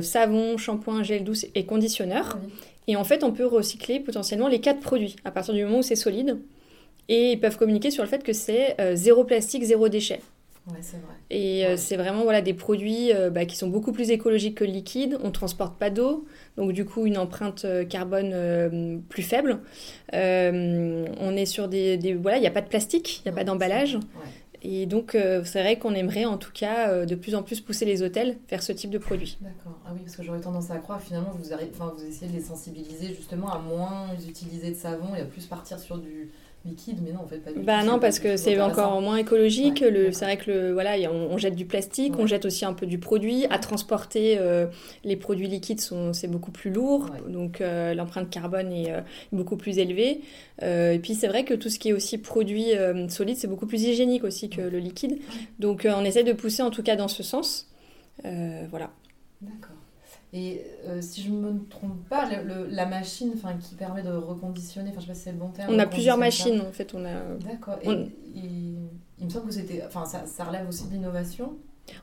savon, 0.00 0.56
shampoing, 0.56 1.04
gel 1.04 1.22
douche 1.22 1.46
et 1.54 1.64
conditionneur. 1.64 2.40
Et 2.88 2.96
en 2.96 3.04
fait, 3.04 3.22
on 3.22 3.30
peut 3.30 3.46
recycler 3.46 4.00
potentiellement 4.00 4.48
les 4.48 4.60
quatre 4.60 4.80
produits 4.80 5.14
à 5.24 5.30
partir 5.30 5.54
du 5.54 5.64
moment 5.64 5.78
où 5.78 5.82
c'est 5.82 5.94
solide. 5.94 6.38
Et 7.12 7.32
ils 7.32 7.38
peuvent 7.38 7.58
communiquer 7.58 7.90
sur 7.90 8.02
le 8.02 8.08
fait 8.08 8.24
que 8.24 8.32
c'est 8.32 8.80
euh, 8.80 8.96
zéro 8.96 9.24
plastique, 9.24 9.62
zéro 9.64 9.90
déchet. 9.90 10.22
Ouais, 10.66 10.78
c'est 10.80 10.96
vrai. 10.96 11.12
Et 11.28 11.66
euh, 11.66 11.76
c'est 11.76 11.96
vraiment 11.96 12.22
voilà, 12.22 12.40
des 12.40 12.54
produits 12.54 13.12
euh, 13.12 13.28
bah, 13.28 13.44
qui 13.44 13.54
sont 13.54 13.68
beaucoup 13.68 13.92
plus 13.92 14.10
écologiques 14.10 14.54
que 14.54 14.64
le 14.64 14.70
liquide. 14.70 15.18
On 15.22 15.26
ne 15.26 15.32
transporte 15.32 15.76
pas 15.78 15.90
d'eau, 15.90 16.24
donc 16.56 16.72
du 16.72 16.86
coup 16.86 17.04
une 17.04 17.18
empreinte 17.18 17.66
carbone 17.90 19.02
plus 19.10 19.22
faible. 19.22 19.58
on 20.14 21.36
est 21.36 21.44
sur 21.44 21.68
des... 21.68 21.98
des 21.98 22.14
voilà, 22.14 22.38
il 22.38 22.40
n'y 22.40 22.46
a 22.46 22.50
pas 22.50 22.62
de 22.62 22.68
plastique, 22.68 23.18
il 23.18 23.28
n'y 23.28 23.34
a 23.34 23.36
pas 23.36 23.44
d'emballage. 23.44 23.98
Et 24.64 24.86
donc, 24.86 25.18
c'est 25.44 25.60
vrai 25.60 25.76
qu'on 25.76 25.92
aimerait 25.92 26.24
en 26.24 26.38
tout 26.38 26.52
cas 26.52 27.04
de 27.04 27.14
plus 27.16 27.34
en 27.34 27.42
plus 27.42 27.60
pousser 27.60 27.84
les 27.84 28.02
hôtels 28.02 28.38
vers 28.48 28.62
ce 28.62 28.72
type 28.72 28.90
de 28.90 28.98
produit. 28.98 29.36
D'accord. 29.40 29.76
Ah 29.84 29.90
oui, 29.92 30.00
parce 30.04 30.16
que 30.16 30.22
j'aurais 30.22 30.40
tendance 30.40 30.70
à 30.70 30.76
croire, 30.76 31.02
finalement, 31.02 31.32
vous, 31.36 31.52
enfin, 31.52 31.92
vous 31.94 32.04
essayez 32.06 32.30
de 32.30 32.36
les 32.36 32.42
sensibiliser 32.42 33.08
justement 33.08 33.52
à 33.52 33.58
moins 33.58 34.06
utiliser 34.26 34.70
de 34.70 34.76
savon 34.76 35.16
et 35.16 35.20
à 35.20 35.24
plus 35.24 35.46
partir 35.46 35.80
sur 35.80 35.98
du, 35.98 36.30
liquide, 36.64 36.98
mais 37.02 37.12
non, 37.12 37.20
en 37.20 37.26
fait, 37.26 37.38
pas 37.38 37.52
du 37.52 37.60
Bah 37.60 37.82
non, 37.82 37.98
parce 37.98 38.18
que 38.18 38.36
c'est 38.36 38.60
encore 38.60 39.00
moins 39.00 39.16
écologique. 39.16 39.80
le, 39.80 40.12
c'est 40.12 40.24
vrai 40.24 40.36
que 40.36 40.50
le, 40.50 40.72
voilà, 40.72 40.96
on, 41.10 41.36
jette 41.38 41.56
du 41.56 41.66
plastique, 41.66 42.14
on 42.18 42.26
jette 42.26 42.44
aussi 42.44 42.64
un 42.64 42.72
peu 42.72 42.86
du 42.86 42.98
produit. 42.98 43.46
À 43.50 43.58
transporter 43.58 44.36
euh, 44.38 44.66
les 45.04 45.16
produits 45.16 45.48
liquides, 45.48 45.80
sont, 45.80 46.12
c'est 46.12 46.28
beaucoup 46.28 46.52
plus 46.52 46.70
lourd, 46.70 47.10
donc 47.28 47.60
euh, 47.60 47.94
l'empreinte 47.94 48.30
carbone 48.30 48.72
est 48.72 48.92
euh, 48.92 49.00
beaucoup 49.32 49.56
plus 49.56 49.78
élevée. 49.78 50.20
et 50.62 50.98
puis 51.02 51.14
c'est 51.14 51.28
vrai 51.28 51.44
que 51.44 51.54
tout 51.54 51.68
ce 51.68 51.78
qui 51.78 51.88
est 51.88 51.92
aussi 51.92 52.18
produit 52.18 52.70
solide, 53.08 53.36
c'est 53.36 53.48
beaucoup 53.48 53.66
plus 53.66 53.82
hygiénique 53.82 54.24
aussi 54.24 54.48
que 54.48 54.60
le 54.60 54.78
liquide. 54.78 55.18
Donc 55.58 55.86
on 55.88 56.04
essaie 56.04 56.24
de 56.24 56.32
pousser 56.32 56.62
en 56.62 56.70
tout 56.70 56.82
cas 56.82 56.96
dans 56.96 57.08
ce 57.08 57.22
sens. 57.22 57.68
voilà. 58.22 58.90
D'accord. 59.40 59.76
Et 60.34 60.64
euh, 60.86 61.02
si 61.02 61.22
je 61.22 61.30
ne 61.30 61.36
me 61.36 61.68
trompe 61.68 62.08
pas, 62.08 62.26
la 62.26 62.86
machine 62.86 63.34
qui 63.60 63.74
permet 63.74 64.02
de 64.02 64.12
reconditionner, 64.12 64.90
enfin 64.90 65.00
je 65.00 65.06
sais 65.06 65.12
pas 65.12 65.14
si 65.14 65.20
c'est 65.22 65.32
le 65.32 65.38
bon 65.38 65.50
terme. 65.50 65.74
On 65.74 65.78
a 65.78 65.86
plusieurs 65.86 66.16
machines 66.16 66.60
en 66.62 66.72
fait. 66.72 66.94
On 66.94 67.04
a... 67.04 67.34
D'accord. 67.46 67.78
Et, 67.82 68.10
il 69.18 69.26
me 69.26 69.30
semble 69.30 69.46
que 69.46 69.52
c'était, 69.52 69.84
enfin 69.86 70.04
ça, 70.04 70.26
ça 70.26 70.44
relève 70.44 70.66
aussi 70.68 70.88
de 70.88 70.94
l'innovation. 70.94 71.56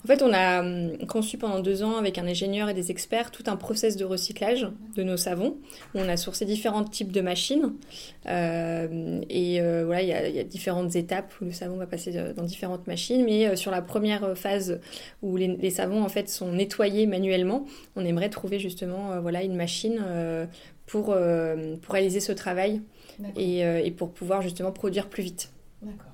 En 0.03 0.07
fait, 0.07 0.21
on 0.21 0.31
a 0.33 0.61
hum, 0.61 0.97
conçu 1.07 1.37
pendant 1.37 1.59
deux 1.59 1.83
ans 1.83 1.97
avec 1.97 2.17
un 2.17 2.27
ingénieur 2.27 2.69
et 2.69 2.73
des 2.73 2.91
experts 2.91 3.31
tout 3.31 3.43
un 3.47 3.55
process 3.55 3.97
de 3.97 4.05
recyclage 4.05 4.67
de 4.95 5.03
nos 5.03 5.17
savons. 5.17 5.57
On 5.93 6.07
a 6.07 6.17
sourcé 6.17 6.45
différents 6.45 6.83
types 6.83 7.11
de 7.11 7.21
machines. 7.21 7.73
Euh, 8.27 9.21
et 9.29 9.61
euh, 9.61 9.85
voilà, 9.85 10.01
il 10.01 10.35
y, 10.35 10.39
a 10.39 10.43
différentes 10.43 10.95
étapes 10.95 11.33
où 11.41 11.45
le 11.45 11.51
savon 11.51 11.77
va 11.77 11.87
passer 11.87 12.13
dans 12.35 12.43
différentes 12.43 12.87
machines. 12.87 13.23
Mais 13.23 13.47
euh, 13.47 13.55
sur 13.55 13.71
la 13.71 13.81
première 13.81 14.37
phase 14.37 14.79
où 15.21 15.37
les, 15.37 15.69
savons 15.69 16.03
en 16.03 16.09
fait 16.09 16.29
sont 16.29 16.51
nettoyés 16.51 17.05
manuellement, 17.05 17.65
on 17.95 18.05
aimerait 18.05 18.29
trouver 18.29 18.59
justement 18.59 19.21
voilà 19.21 19.43
une 19.43 19.55
machine 19.55 20.01
pour, 20.87 21.15
pour 21.81 21.93
réaliser 21.93 22.19
ce 22.19 22.31
travail 22.31 22.81
et, 23.37 23.59
et, 23.59 23.91
pour 23.91 24.11
pouvoir 24.11 24.41
justement 24.41 24.71
produire 24.71 25.07
plus 25.07 25.23
vite. 25.23 25.51
D'accord. 25.81 26.11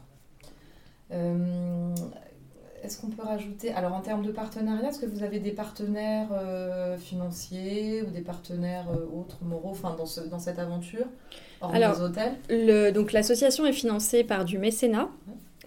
Est-ce 2.85 3.01
qu'on 3.01 3.09
peut 3.09 3.23
rajouter, 3.23 3.71
alors 3.73 3.93
en 3.93 4.01
termes 4.01 4.23
de 4.23 4.31
partenariat, 4.31 4.89
est-ce 4.89 4.99
que 4.99 5.05
vous 5.05 5.23
avez 5.23 5.39
des 5.39 5.51
partenaires 5.51 6.29
euh, 6.31 6.97
financiers 6.97 8.03
ou 8.03 8.11
des 8.11 8.21
partenaires 8.21 8.85
euh, 8.91 9.19
autres, 9.19 9.37
moraux, 9.41 9.71
enfin 9.71 9.95
dans, 9.97 10.05
ce, 10.05 10.21
dans 10.21 10.39
cette 10.39 10.59
aventure, 10.59 11.05
hors 11.61 11.73
alors, 11.73 11.97
des 11.97 12.03
hôtels? 12.03 12.33
le, 12.49 12.91
Donc 12.91 13.11
l'association 13.11 13.65
est 13.65 13.73
financée 13.73 14.23
par 14.23 14.45
du 14.45 14.57
mécénat. 14.57 15.09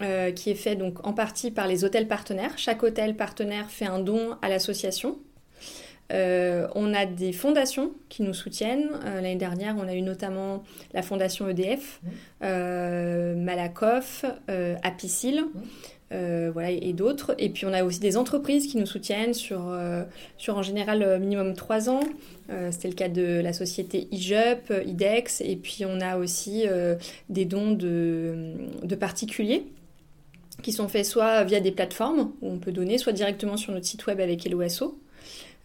Euh, 0.01 0.31
qui 0.31 0.49
est 0.49 0.55
fait 0.55 0.77
donc 0.77 1.05
en 1.05 1.11
partie 1.11 1.51
par 1.51 1.67
les 1.67 1.83
hôtels 1.83 2.07
partenaires. 2.07 2.53
Chaque 2.55 2.83
hôtel 2.83 3.17
partenaire 3.17 3.69
fait 3.69 3.85
un 3.85 3.99
don 3.99 4.37
à 4.41 4.47
l'association. 4.47 5.19
On 6.11 6.93
a 6.93 7.05
des 7.05 7.33
fondations 7.33 7.91
qui 8.07 8.23
nous 8.23 8.33
soutiennent. 8.33 8.91
L'année 9.03 9.35
dernière, 9.35 9.75
on 9.77 9.89
a 9.89 9.93
eu 9.93 10.01
notamment 10.01 10.63
la 10.93 11.01
fondation 11.01 11.49
EDF, 11.49 11.99
Malakoff, 12.39 14.23
Apicil, 14.83 15.43
voilà, 16.11 16.71
et, 16.71 16.93
d'autres. 16.93 17.35
Et 17.37 17.49
puis 17.49 17.65
on 17.65 17.73
a 17.73 17.83
aussi 17.83 17.99
des 17.99 18.17
entreprises 18.17 18.67
qui 18.67 18.77
nous 18.77 18.85
soutiennent 18.85 19.33
sur, 19.33 19.75
sur 20.37 20.57
en 20.57 20.63
général 20.63 21.19
minimum 21.19 21.53
3 21.53 21.89
ans. 21.89 22.01
C'était 22.71 22.87
le 22.87 22.95
cas 22.95 23.09
de 23.09 23.39
la 23.41 23.53
société 23.53 24.07
IJUP, 24.11 24.73
IDEX. 24.85 25.41
Et 25.41 25.55
puis 25.55 25.85
on 25.85 26.01
a 26.01 26.17
aussi 26.17 26.65
des 27.29 27.45
dons 27.45 27.71
de, 27.71 28.95
particuliers 28.99 29.67
qui 30.61 30.71
sont 30.71 30.87
faits 30.87 31.05
soit 31.05 31.43
via 31.43 31.59
des 31.59 31.71
plateformes 31.71 32.31
où 32.41 32.49
on 32.49 32.59
peut 32.59 32.71
donner, 32.71 32.97
soit 32.97 33.13
directement 33.13 33.57
sur 33.57 33.71
notre 33.71 33.85
site 33.85 34.05
web 34.07 34.19
avec 34.19 34.49
LOSO. 34.49 34.99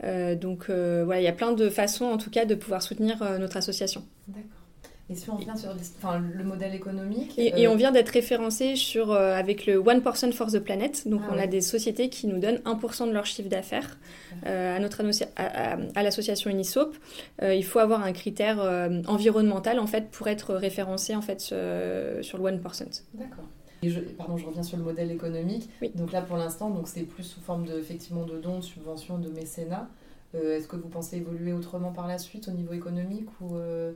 Euh, 0.02 0.34
donc 0.34 0.66
euh, 0.68 1.02
voilà, 1.04 1.20
il 1.20 1.24
y 1.24 1.28
a 1.28 1.32
plein 1.32 1.52
de 1.52 1.68
façons 1.70 2.06
en 2.06 2.18
tout 2.18 2.30
cas 2.30 2.44
de 2.44 2.54
pouvoir 2.54 2.82
soutenir 2.82 3.22
euh, 3.22 3.38
notre 3.38 3.56
association. 3.56 4.04
D'accord. 4.28 4.63
Et 5.10 5.14
si 5.14 5.28
on 5.28 5.36
vient 5.36 5.54
sur 5.54 5.70
enfin, 5.98 6.18
le 6.18 6.44
modèle 6.44 6.74
économique 6.74 7.34
Et, 7.36 7.68
on 7.68 7.76
vient 7.76 7.92
d'être 7.92 8.08
référencé 8.08 8.74
sur, 8.74 9.12
avec 9.12 9.66
le 9.66 9.82
1% 9.82 10.32
for 10.32 10.50
the 10.50 10.58
Planet. 10.58 11.06
Donc 11.06 11.20
ah 11.26 11.32
on 11.34 11.38
a 11.38 11.46
des 11.46 11.60
sociétés 11.60 12.08
qui 12.08 12.26
nous 12.26 12.38
donnent 12.38 12.60
1% 12.64 13.08
de 13.08 13.12
leur 13.12 13.26
chiffre 13.26 13.50
d'affaires 13.50 13.98
à, 14.46 14.78
notre 14.78 15.02
à, 15.36 15.76
à, 15.94 16.02
l'association 16.02 16.50
Unisop. 16.50 16.96
il 17.42 17.64
faut 17.64 17.80
avoir 17.80 18.02
un 18.02 18.12
critère 18.12 18.58
environnemental 19.06 19.78
en 19.78 19.86
fait 19.86 20.10
pour 20.10 20.28
être 20.28 20.54
référencé 20.54 21.14
en 21.14 21.22
fait 21.22 21.40
sur 21.40 21.56
le 21.56 22.22
1%. 22.22 23.02
D'accord 23.12 23.44
je, 23.88 24.00
pardon, 24.00 24.36
je 24.36 24.46
reviens 24.46 24.62
sur 24.62 24.76
le 24.76 24.84
modèle 24.84 25.10
économique. 25.10 25.68
Donc 25.94 26.12
là, 26.12 26.22
pour 26.22 26.36
l'instant, 26.36 26.70
donc 26.70 26.88
c'est 26.88 27.02
plus 27.02 27.22
sous 27.22 27.40
forme 27.40 27.66
de, 27.66 27.78
effectivement, 27.78 28.24
de 28.24 28.38
dons, 28.38 28.58
de 28.58 28.64
subventions, 28.64 29.18
de 29.18 29.28
mécénat. 29.28 29.88
Euh, 30.34 30.56
est-ce 30.56 30.66
que 30.66 30.76
vous 30.76 30.88
pensez 30.88 31.18
évoluer 31.18 31.52
autrement 31.52 31.92
par 31.92 32.06
la 32.08 32.18
suite 32.18 32.48
au 32.48 32.52
niveau 32.52 32.72
économique 32.72 33.28
ou, 33.40 33.56
euh, 33.56 33.92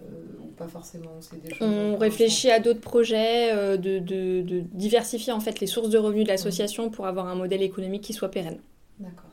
euh, 0.00 0.02
ou 0.33 0.33
pas 0.54 0.68
forcément 0.68 1.10
On 1.60 1.96
réfléchit 1.96 2.50
à 2.50 2.60
d'autres 2.60 2.80
projets, 2.80 3.76
de, 3.76 3.98
de, 3.98 4.42
de, 4.42 4.60
diversifier 4.72 5.32
en 5.32 5.40
fait 5.40 5.60
les 5.60 5.66
sources 5.66 5.90
de 5.90 5.98
revenus 5.98 6.24
de 6.24 6.28
l'association 6.28 6.90
pour 6.90 7.06
avoir 7.06 7.28
un 7.28 7.34
modèle 7.34 7.62
économique 7.62 8.02
qui 8.02 8.12
soit 8.12 8.30
pérenne. 8.30 8.58
D'accord. 8.98 9.30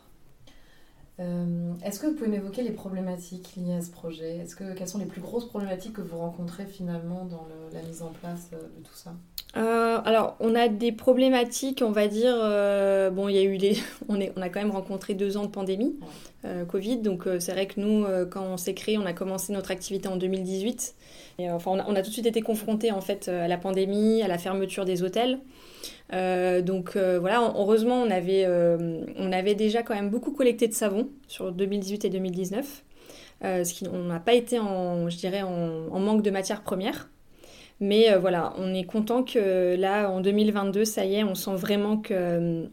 Est-ce 1.86 2.00
que 2.00 2.08
vous 2.08 2.14
pouvez 2.14 2.30
m'évoquer 2.30 2.64
les 2.64 2.72
problématiques 2.72 3.54
liées 3.56 3.76
à 3.76 3.82
ce 3.82 3.92
projet? 3.92 4.38
Est-ce 4.38 4.56
que 4.56 4.74
quelles 4.74 4.88
sont 4.88 4.98
les 4.98 5.06
plus 5.06 5.22
grosses 5.22 5.48
problématiques 5.48 5.94
que 5.94 6.02
vous 6.02 6.18
rencontrez 6.18 6.66
finalement 6.66 7.26
dans 7.26 7.48
la 7.74 7.82
mise 7.84 8.02
en 8.02 8.10
place 8.10 8.50
de 8.50 8.58
tout 8.84 8.96
ça? 8.96 9.14
Euh, 9.58 10.00
alors, 10.06 10.36
on 10.40 10.56
a 10.56 10.68
des 10.68 10.92
problématiques, 10.92 11.84
on 11.86 11.92
va 11.92 12.08
dire. 12.08 12.34
Euh, 12.36 13.10
bon, 13.10 13.28
il 13.28 13.36
y 13.36 13.40
a 13.40 13.44
eu. 13.44 13.58
On, 14.10 14.20
est, 14.20 14.32
on 14.36 14.42
a 14.42 14.50
quand 14.50 14.60
même 14.60 14.72
rencontré 14.72 15.14
deux 15.14 15.38
ans 15.38 15.44
de 15.44 15.50
pandémie, 15.50 15.96
euh, 16.46 16.66
Covid. 16.66 16.98
Donc, 16.98 17.24
c'est 17.40 17.52
vrai 17.52 17.68
que 17.68 17.80
nous, 17.80 18.06
quand 18.30 18.44
on 18.44 18.58
s'est 18.58 18.74
créé, 18.74 18.98
on 18.98 19.06
a 19.06 19.14
commencé 19.14 19.54
notre 19.54 19.72
activité 19.72 20.08
en 20.08 20.18
2018. 20.18 20.96
Et, 21.40 21.50
enfin, 21.50 21.72
on 21.88 21.96
a, 21.96 22.02
tout 22.02 22.10
de 22.10 22.14
suite 22.14 22.26
été 22.26 22.42
confronté 22.42 22.92
en 22.92 23.02
fait 23.02 23.28
à 23.28 23.48
la 23.48 23.58
pandémie, 23.58 24.22
à 24.22 24.28
la 24.28 24.38
fermeture 24.38 24.86
des 24.86 25.04
hôtels. 25.04 25.40
donc 26.12 26.98
voilà, 26.98 27.54
heureusement, 27.56 28.02
on 28.02 28.12
avait, 28.12 28.48
on 28.48 29.32
avait 29.32 29.56
déjà 29.56 29.84
quand 29.84 29.96
même 29.96 30.10
beaucoup 30.10 30.32
collecté 30.32 30.68
de 30.68 30.74
savon 30.74 31.10
sur 31.28 31.52
2018 31.52 32.06
et 32.06 32.10
2019. 32.10 32.84
ce 33.42 33.74
qui, 33.74 33.88
on 33.88 34.04
n'a 34.06 34.20
pas 34.20 34.34
été 34.34 34.60
en, 34.60 35.10
je 35.10 35.18
dirais, 35.18 35.42
en, 35.42 36.00
manque 36.00 36.22
de 36.22 36.32
matières 36.32 36.62
premières. 36.62 37.10
Mais 37.82 38.14
euh, 38.14 38.20
voilà, 38.20 38.54
on 38.58 38.74
est 38.74 38.84
content 38.84 39.24
que 39.24 39.76
là, 39.76 40.10
en 40.10 40.22
2022, 40.22 40.86
ça 40.86 41.04
y 41.04 41.16
est, 41.16 41.24
on 41.24 41.34
sent 41.34 41.56
vraiment 41.56 41.98
que 41.98 42.70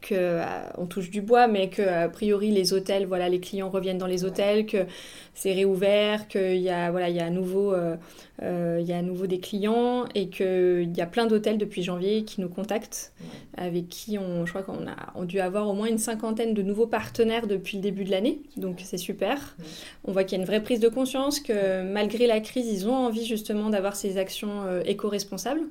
que 0.00 0.14
euh, 0.14 0.44
on 0.78 0.86
touche 0.86 1.10
du 1.10 1.20
bois, 1.20 1.46
mais 1.46 1.68
que 1.68 1.82
a 1.82 2.08
priori 2.08 2.50
les 2.50 2.72
hôtels, 2.72 3.06
voilà, 3.06 3.28
les 3.28 3.40
clients 3.40 3.70
reviennent 3.70 3.98
dans 3.98 4.06
les 4.06 4.24
hôtels, 4.24 4.66
que 4.66 4.86
c'est 5.34 5.52
réouvert, 5.52 6.28
qu'il 6.28 6.58
y 6.58 6.70
a 6.70 6.90
voilà, 6.90 7.08
il 7.08 7.16
y 7.16 7.20
a 7.20 7.26
à 7.26 7.30
nouveau, 7.30 7.72
euh, 7.72 7.96
euh, 8.42 8.78
il 8.80 8.86
y 8.86 8.92
a 8.92 8.98
à 8.98 9.02
nouveau 9.02 9.26
des 9.26 9.38
clients 9.38 10.04
et 10.14 10.28
qu'il 10.28 10.96
y 10.96 11.00
a 11.00 11.06
plein 11.06 11.26
d'hôtels 11.26 11.58
depuis 11.58 11.82
janvier 11.82 12.24
qui 12.24 12.40
nous 12.40 12.48
contactent, 12.48 13.12
avec 13.56 13.88
qui 13.88 14.18
on, 14.18 14.46
je 14.46 14.52
crois 14.52 14.62
qu'on 14.62 14.86
a, 14.86 15.12
on 15.14 15.24
dû 15.24 15.40
avoir 15.40 15.68
au 15.68 15.72
moins 15.72 15.88
une 15.88 15.98
cinquantaine 15.98 16.54
de 16.54 16.62
nouveaux 16.62 16.86
partenaires 16.86 17.46
depuis 17.46 17.76
le 17.76 17.82
début 17.82 18.04
de 18.04 18.10
l'année, 18.10 18.40
donc 18.56 18.80
c'est 18.84 18.98
super. 18.98 19.56
On 20.04 20.12
voit 20.12 20.24
qu'il 20.24 20.38
y 20.38 20.40
a 20.40 20.42
une 20.42 20.48
vraie 20.48 20.62
prise 20.62 20.80
de 20.80 20.88
conscience 20.88 21.40
que 21.40 21.82
malgré 21.82 22.26
la 22.26 22.40
crise, 22.40 22.66
ils 22.66 22.88
ont 22.88 22.94
envie 22.94 23.26
justement 23.26 23.70
d'avoir 23.70 23.96
ces 23.96 24.18
actions 24.18 24.80
éco-responsables 24.84 25.62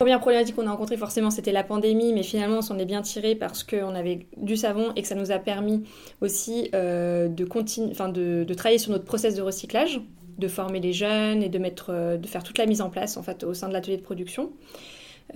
première 0.00 0.20
problématique 0.20 0.56
qu'on 0.56 0.66
a 0.66 0.70
rencontrée, 0.70 0.96
forcément, 0.96 1.30
c'était 1.30 1.52
la 1.52 1.62
pandémie, 1.62 2.14
mais 2.14 2.22
finalement, 2.22 2.58
on 2.58 2.62
s'en 2.62 2.78
est 2.78 2.86
bien 2.86 3.02
tiré 3.02 3.34
parce 3.34 3.62
qu'on 3.62 3.94
avait 3.94 4.28
du 4.38 4.56
savon 4.56 4.92
et 4.96 5.02
que 5.02 5.08
ça 5.08 5.14
nous 5.14 5.30
a 5.30 5.38
permis 5.38 5.82
aussi 6.22 6.70
euh, 6.74 7.28
de, 7.28 7.44
de, 7.44 8.44
de, 8.44 8.54
travailler 8.54 8.78
sur 8.78 8.92
notre 8.92 9.04
process 9.04 9.34
de 9.34 9.42
recyclage, 9.42 10.00
de 10.38 10.48
former 10.48 10.80
les 10.80 10.94
jeunes 10.94 11.42
et 11.42 11.50
de, 11.50 11.58
mettre, 11.58 11.90
euh, 11.90 12.16
de 12.16 12.26
faire 12.26 12.42
toute 12.42 12.56
la 12.56 12.64
mise 12.64 12.80
en 12.80 12.88
place 12.88 13.18
en 13.18 13.22
fait, 13.22 13.44
au 13.44 13.52
sein 13.52 13.68
de 13.68 13.74
l'atelier 13.74 13.98
de 13.98 14.02
production. 14.02 14.52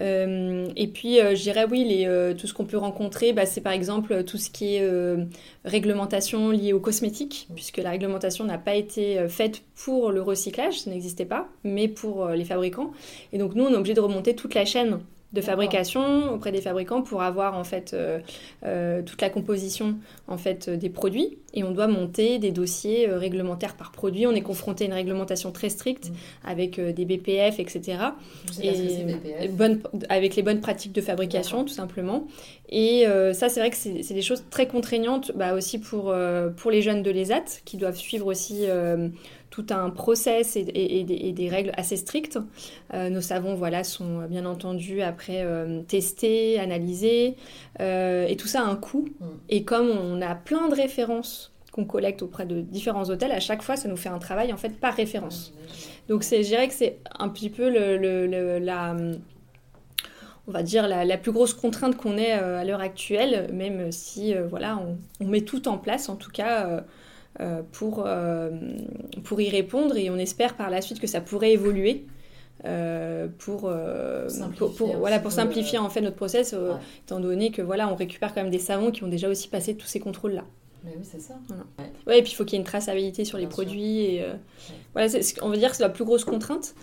Euh, 0.00 0.68
et 0.76 0.88
puis, 0.88 1.20
euh, 1.20 1.34
je 1.34 1.42
dirais 1.42 1.66
oui, 1.70 2.04
euh, 2.06 2.34
tout 2.34 2.46
ce 2.46 2.54
qu'on 2.54 2.64
peut 2.64 2.76
rencontrer, 2.76 3.32
bah, 3.32 3.46
c'est 3.46 3.60
par 3.60 3.72
exemple 3.72 4.24
tout 4.24 4.38
ce 4.38 4.50
qui 4.50 4.76
est 4.76 4.88
réglementation 5.64 6.50
liée 6.50 6.72
aux 6.72 6.80
cosmétiques, 6.80 7.48
puisque 7.54 7.78
la 7.78 7.90
réglementation 7.90 8.44
n'a 8.44 8.58
pas 8.58 8.74
été 8.74 9.28
faite 9.28 9.62
pour 9.76 10.10
le 10.10 10.22
recyclage, 10.22 10.80
ça 10.80 10.90
n'existait 10.90 11.24
pas, 11.24 11.48
mais 11.64 11.88
pour 11.88 12.28
les 12.28 12.44
fabricants. 12.44 12.92
Et 13.32 13.38
donc, 13.38 13.54
nous, 13.54 13.64
on 13.64 13.72
est 13.72 13.76
obligé 13.76 13.94
de 13.94 14.00
remonter 14.00 14.34
toute 14.34 14.54
la 14.54 14.64
chaîne 14.64 15.00
de 15.34 15.40
fabrication 15.40 16.32
auprès 16.32 16.52
des 16.52 16.60
fabricants 16.60 17.02
pour 17.02 17.22
avoir 17.22 17.58
en 17.58 17.64
fait 17.64 17.92
euh, 17.92 18.20
euh, 18.64 19.02
toute 19.02 19.20
la 19.20 19.30
composition 19.30 19.96
en 20.28 20.38
fait 20.38 20.70
des 20.70 20.88
produits 20.88 21.38
et 21.52 21.64
on 21.64 21.72
doit 21.72 21.88
monter 21.88 22.38
des 22.38 22.52
dossiers 22.52 23.08
euh, 23.08 23.18
réglementaires 23.18 23.76
par 23.76 23.90
produit. 23.90 24.26
On 24.26 24.32
est 24.32 24.42
confronté 24.42 24.84
à 24.84 24.86
une 24.86 24.92
réglementation 24.92 25.50
très 25.50 25.68
stricte 25.68 26.10
mmh. 26.10 26.48
avec 26.48 26.80
des 26.80 27.04
BPF, 27.04 27.58
etc. 27.58 27.98
Et 28.62 29.48
bonne, 29.48 29.80
avec 30.08 30.36
les 30.36 30.42
bonnes 30.42 30.60
pratiques 30.60 30.92
de 30.92 31.00
fabrication 31.00 31.64
tout 31.64 31.74
simplement. 31.74 32.26
Et 32.70 33.04
ça, 33.34 33.48
c'est 33.48 33.60
vrai 33.60 33.70
que 33.70 33.76
c'est 33.76 34.14
des 34.14 34.22
choses 34.22 34.44
très 34.50 34.66
contraignantes 34.66 35.32
bah, 35.34 35.54
aussi 35.54 35.78
pour, 35.78 36.14
pour 36.56 36.70
les 36.70 36.82
jeunes 36.82 37.02
de 37.02 37.10
l'ESAT 37.10 37.44
qui 37.64 37.76
doivent 37.76 37.96
suivre 37.96 38.26
aussi 38.26 38.66
tout 39.54 39.66
un 39.70 39.88
process 39.90 40.56
et, 40.56 41.04
des, 41.04 41.48
règles 41.48 41.70
assez 41.76 41.96
strictes. 41.96 42.40
Euh, 42.92 43.08
nos 43.08 43.20
savons 43.20 43.54
voilà, 43.54 43.84
sont 43.84 44.22
euh, 44.22 44.26
bien 44.26 44.46
entendu 44.46 45.00
après 45.00 45.42
euh, 45.44 45.82
testés, 45.82 46.58
analysés, 46.58 47.36
et 47.78 48.36
tout 48.36 48.48
ça 48.48 48.62
a 48.62 48.64
un 48.64 48.74
coût. 48.74 49.08
Mm. 49.20 49.26
Et 49.50 49.62
comme 49.62 49.88
on 49.90 50.20
a 50.22 50.34
plein 50.34 50.68
de 50.68 50.74
références 50.74 51.52
qu'on 51.70 51.84
collecte 51.84 52.22
auprès 52.22 52.46
de 52.46 52.62
différents 52.62 53.08
hôtels, 53.10 53.30
à 53.30 53.38
chaque 53.38 53.62
fois, 53.62 53.76
ça 53.76 53.86
nous 53.86 53.96
fait 53.96 54.08
un 54.08 54.18
travail 54.18 54.52
en 54.52 54.56
fait 54.56 54.80
par 54.80 54.94
référence. 54.94 55.54
Donc 56.08 56.24
je 56.24 56.42
dirais 56.42 56.66
que 56.66 56.74
c'est 56.74 56.98
un 57.16 57.28
petit 57.28 57.48
peu 57.48 57.70
le, 57.70 58.58
la 58.58 58.96
on 60.46 60.52
va 60.52 60.62
dire 60.62 60.86
la, 60.88 61.16
plus 61.16 61.32
grosse 61.32 61.54
contrainte 61.54 61.96
qu'on 61.96 62.18
ait 62.18 62.32
à 62.32 62.64
l'heure 62.64 62.80
actuelle, 62.80 63.48
même 63.52 63.92
si 63.92 64.34
voilà 64.34 64.78
on, 64.78 64.98
on, 65.24 65.28
met 65.28 65.40
tout 65.40 65.68
en 65.68 65.78
place 65.78 66.08
en 66.08 66.16
tout 66.16 66.30
cas 66.30 66.66
euh, 66.66 66.80
pour, 67.72 68.04
euh, 68.06 68.50
pour 69.24 69.40
y 69.40 69.48
répondre 69.48 69.96
et 69.96 70.10
on 70.10 70.16
espère 70.16 70.56
par 70.56 70.70
la 70.70 70.80
suite 70.80 71.00
que 71.00 71.06
ça 71.06 71.20
pourrait 71.20 71.52
évoluer. 71.52 72.06
Euh, 72.64 73.26
pour, 73.38 73.70
pour, 74.76 74.96
voilà, 74.96 75.18
pour 75.18 75.32
simplifier 75.32 75.78
en 75.78 75.90
fait 75.90 76.00
notre 76.00 76.16
process, 76.16 76.54
étant 77.04 77.20
donné 77.20 77.50
que 77.50 77.60
voilà, 77.60 77.88
on 77.88 77.94
récupère 77.94 78.32
quand 78.32 78.42
même 78.42 78.52
des 78.52 78.58
savons 78.58 78.90
qui 78.90 79.04
ont 79.04 79.08
déjà 79.08 79.28
aussi 79.28 79.48
passé 79.48 79.74
tous 79.74 79.86
ces 79.86 80.00
contrôles-là. 80.00 80.44
Mais 80.84 80.92
oui, 80.96 81.04
c'est 81.04 81.20
ça. 81.20 81.34
Ouais. 82.06 82.18
et 82.18 82.22
puis 82.22 82.32
il 82.32 82.34
faut 82.34 82.44
qu'il 82.44 82.54
y 82.54 82.56
ait 82.56 82.60
une 82.60 82.66
traçabilité 82.66 83.24
sur 83.24 83.38
les 83.38 83.46
produits. 83.46 84.00
Et, 84.02 84.24
voilà, 84.94 85.12
on 85.42 85.48
va 85.48 85.56
dire 85.56 85.70
que 85.70 85.76
c'est 85.76 85.82
la 85.82 85.90
plus 85.90 86.04
grosse 86.04 86.24
contrainte. 86.24 86.74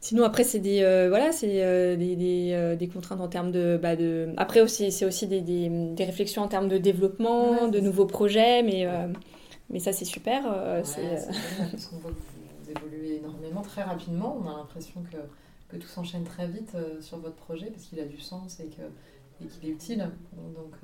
Sinon, 0.00 0.24
après, 0.24 0.44
c'est 0.44 0.60
des, 0.60 0.80
voilà, 1.08 1.32
c'est 1.32 1.96
des, 1.96 2.16
des, 2.16 2.76
des, 2.78 2.88
contraintes 2.88 3.20
en 3.20 3.28
termes 3.28 3.50
de. 3.50 3.78
Bah, 3.82 3.96
de... 3.96 4.28
Après, 4.38 4.62
aussi, 4.62 4.90
c'est 4.92 5.04
aussi 5.04 5.26
des, 5.26 5.40
des, 5.42 6.04
réflexions 6.04 6.42
en 6.42 6.48
termes 6.48 6.68
de 6.68 6.78
développement, 6.78 7.68
de 7.68 7.80
nouveaux 7.80 8.06
projets, 8.06 8.62
mais 8.62 8.86
mais 9.70 9.78
ça, 9.78 9.92
c'est 9.92 10.04
super. 10.04 10.42
Euh, 10.46 10.82
c'est 10.84 11.18
euh, 11.18 11.32
parce 11.70 11.86
qu'on 11.86 11.96
voit 11.98 12.10
que 12.10 12.16
vous 12.16 12.70
évoluez 12.70 13.16
énormément, 13.16 13.62
très 13.62 13.82
rapidement. 13.82 14.36
On 14.42 14.48
a 14.48 14.56
l'impression 14.56 15.02
que, 15.02 15.16
que 15.68 15.80
tout 15.80 15.88
s'enchaîne 15.88 16.24
très 16.24 16.48
vite 16.48 16.72
euh, 16.74 17.00
sur 17.00 17.18
votre 17.18 17.36
projet 17.36 17.70
parce 17.70 17.84
qu'il 17.84 18.00
a 18.00 18.04
du 18.04 18.20
sens 18.20 18.60
et 18.60 18.66
qu'il 18.66 18.84
et 19.42 19.46
qu'il 19.46 19.70
est 19.70 19.72
utile. 19.72 20.10
Donc, 20.34 20.74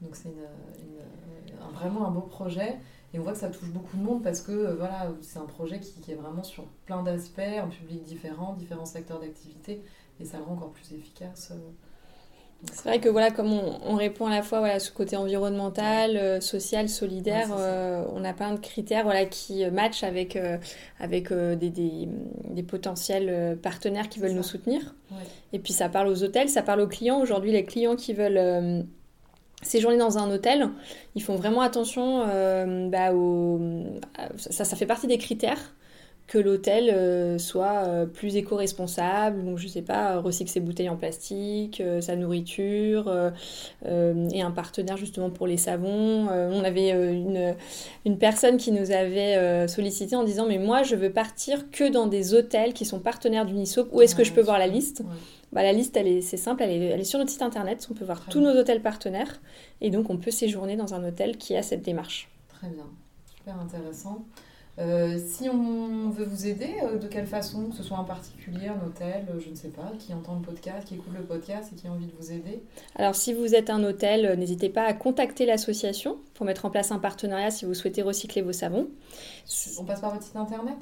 donc 0.00 0.16
c'est 0.16 0.30
une, 0.30 1.74
vraiment 1.74 2.06
un 2.06 2.10
beau 2.10 2.22
projet. 2.22 2.78
Et 3.12 3.18
on 3.18 3.22
voit 3.22 3.32
que 3.32 3.38
ça 3.38 3.50
touche 3.50 3.70
beaucoup 3.70 3.96
de 3.98 4.02
monde 4.02 4.22
parce 4.22 4.40
que 4.40 4.74
voilà, 4.76 5.12
c'est 5.20 5.38
un 5.38 5.44
projet 5.44 5.78
qui, 5.78 6.00
qui, 6.00 6.12
est 6.12 6.16
vraiment 6.16 6.42
sur 6.42 6.64
plein 6.86 7.02
d'aspects, 7.02 7.38
un 7.38 7.68
public 7.68 8.02
différent, 8.02 8.54
différents 8.54 8.86
secteurs 8.86 9.20
d'activité, 9.20 9.82
et 10.18 10.24
ça 10.24 10.38
le 10.38 10.44
rend 10.44 10.54
encore 10.54 10.72
plus 10.72 10.92
efficace. 10.92 11.52
C'est 12.72 12.84
vrai 12.84 13.00
que 13.00 13.08
voilà, 13.08 13.30
comme 13.30 13.52
on, 13.52 13.94
répond 13.96 14.26
à 14.26 14.30
la 14.30 14.42
fois 14.42 14.58
voilà, 14.58 14.74
à 14.74 14.78
ce 14.78 14.90
côté 14.90 15.16
environnemental, 15.16 16.16
euh, 16.16 16.40
social, 16.40 16.88
solidaire, 16.88 17.48
euh, 17.56 18.04
on 18.14 18.24
a 18.24 18.32
plein 18.32 18.52
de 18.54 18.58
critères 18.58 19.04
voilà, 19.04 19.24
qui 19.26 19.64
matchent 19.70 20.02
avec, 20.02 20.36
euh, 20.36 20.56
avec 20.98 21.32
des, 21.32 21.70
des, 21.70 22.08
des, 22.48 22.62
potentiels 22.62 23.58
partenaires 23.62 24.08
qui 24.08 24.20
veulent 24.20 24.32
nous 24.32 24.42
soutenir. 24.42 24.94
Et 25.52 25.58
puis 25.58 25.72
ça 25.72 25.88
parle 25.88 26.08
aux 26.08 26.22
hôtels, 26.22 26.48
ça 26.48 26.62
parle 26.62 26.80
aux 26.80 26.88
clients. 26.88 27.20
Aujourd'hui, 27.20 27.52
les 27.52 27.64
clients 27.64 27.94
qui 27.94 28.14
veulent 28.14 28.84
séjourner 29.62 29.98
dans 29.98 30.18
un 30.18 30.30
hôtel, 30.30 30.70
ils 31.14 31.22
font 31.22 31.36
vraiment 31.36 31.60
attention 31.60 32.26
bah, 32.88 33.12
au... 33.12 33.60
ça, 34.36 34.64
ça 34.64 34.76
fait 34.76 34.86
partie 34.86 35.06
des 35.06 35.18
critères 35.18 35.74
que 36.26 36.38
l'hôtel 36.38 36.90
euh, 36.90 37.38
soit 37.38 37.84
euh, 37.86 38.04
plus 38.04 38.36
éco-responsable, 38.36 39.44
donc 39.44 39.58
je 39.58 39.68
sais 39.68 39.82
pas, 39.82 40.18
recycle 40.18 40.50
ses 40.50 40.60
bouteilles 40.60 40.88
en 40.88 40.96
plastique, 40.96 41.80
euh, 41.80 42.00
sa 42.00 42.16
nourriture, 42.16 43.12
et 43.84 44.42
un 44.42 44.50
partenaire 44.50 44.96
justement 44.96 45.30
pour 45.30 45.46
les 45.46 45.56
savons. 45.56 46.28
on 46.28 46.64
avait 46.64 46.90
une, 46.90 47.54
une, 48.04 48.18
personne 48.18 48.56
qui 48.56 48.72
nous 48.72 48.90
avait 48.90 49.68
sollicité 49.68 50.16
en 50.16 50.24
disant 50.24 50.46
mais 50.46 50.58
moi 50.58 50.82
je 50.82 50.96
veux 50.96 51.10
partir 51.10 51.70
que 51.70 51.88
dans 51.88 52.06
des 52.06 52.34
hôtels 52.34 52.72
qui 52.72 52.84
sont 52.84 52.98
partenaires 52.98 53.46
d'Unisop, 53.46 53.88
où 53.92 54.02
est-ce 54.02 54.14
que 54.14 54.24
je 54.24 54.32
peux 54.32 54.40
voir 54.40 54.58
la 54.58 54.66
liste 54.66 55.02
bah, 55.52 55.62
la 55.62 55.72
liste, 55.72 55.96
elle 55.96 56.08
est, 56.08 56.20
c'est 56.22 56.36
simple, 56.36 56.64
elle 56.64 56.70
est, 56.70 56.86
elle 56.86 57.00
est, 57.00 57.04
sur 57.04 57.18
notre 57.18 57.30
site 57.30 57.42
internet. 57.42 57.86
On 57.90 57.94
peut 57.94 58.04
voir 58.04 58.26
tous 58.26 58.40
nos 58.40 58.50
hôtels 58.50 58.82
partenaires 58.82 59.40
et 59.80 59.90
donc 59.90 60.10
on 60.10 60.16
peut 60.16 60.32
séjourner 60.32 60.76
dans 60.76 60.92
un 60.92 61.06
hôtel 61.06 61.36
qui 61.36 61.56
a 61.56 61.62
cette 61.62 61.82
démarche. 61.82 62.28
Très 62.48 62.68
bien, 62.68 62.86
super 63.38 63.58
intéressant. 63.60 64.26
Euh, 64.78 65.18
si 65.26 65.48
on 65.48 66.10
veut 66.10 66.26
vous 66.26 66.46
aider, 66.46 66.74
euh, 66.82 66.98
de 66.98 67.06
quelle 67.06 67.26
façon 67.26 67.70
Que 67.70 67.76
ce 67.76 67.82
soit 67.82 67.96
un 67.96 68.04
particulier, 68.04 68.68
un 68.68 68.86
hôtel, 68.86 69.26
euh, 69.30 69.40
je 69.40 69.48
ne 69.48 69.54
sais 69.54 69.68
pas, 69.68 69.90
qui 69.98 70.12
entend 70.12 70.34
le 70.34 70.42
podcast, 70.42 70.86
qui 70.86 70.94
écoute 70.94 71.14
le 71.16 71.24
podcast 71.24 71.70
et 71.72 71.76
qui 71.76 71.86
a 71.86 71.90
envie 71.90 72.06
de 72.06 72.12
vous 72.18 72.30
aider 72.30 72.62
Alors, 72.94 73.14
si 73.14 73.32
vous 73.32 73.54
êtes 73.54 73.70
un 73.70 73.82
hôtel, 73.82 74.38
n'hésitez 74.38 74.68
pas 74.68 74.82
à 74.82 74.92
contacter 74.92 75.46
l'association 75.46 76.18
pour 76.34 76.44
mettre 76.44 76.66
en 76.66 76.70
place 76.70 76.92
un 76.92 76.98
partenariat 76.98 77.50
si 77.50 77.64
vous 77.64 77.72
souhaitez 77.72 78.02
recycler 78.02 78.42
vos 78.42 78.52
savons. 78.52 78.88
On 79.78 79.84
passe 79.84 80.00
par 80.00 80.12
votre 80.12 80.24
site 80.24 80.36
internet 80.36 80.76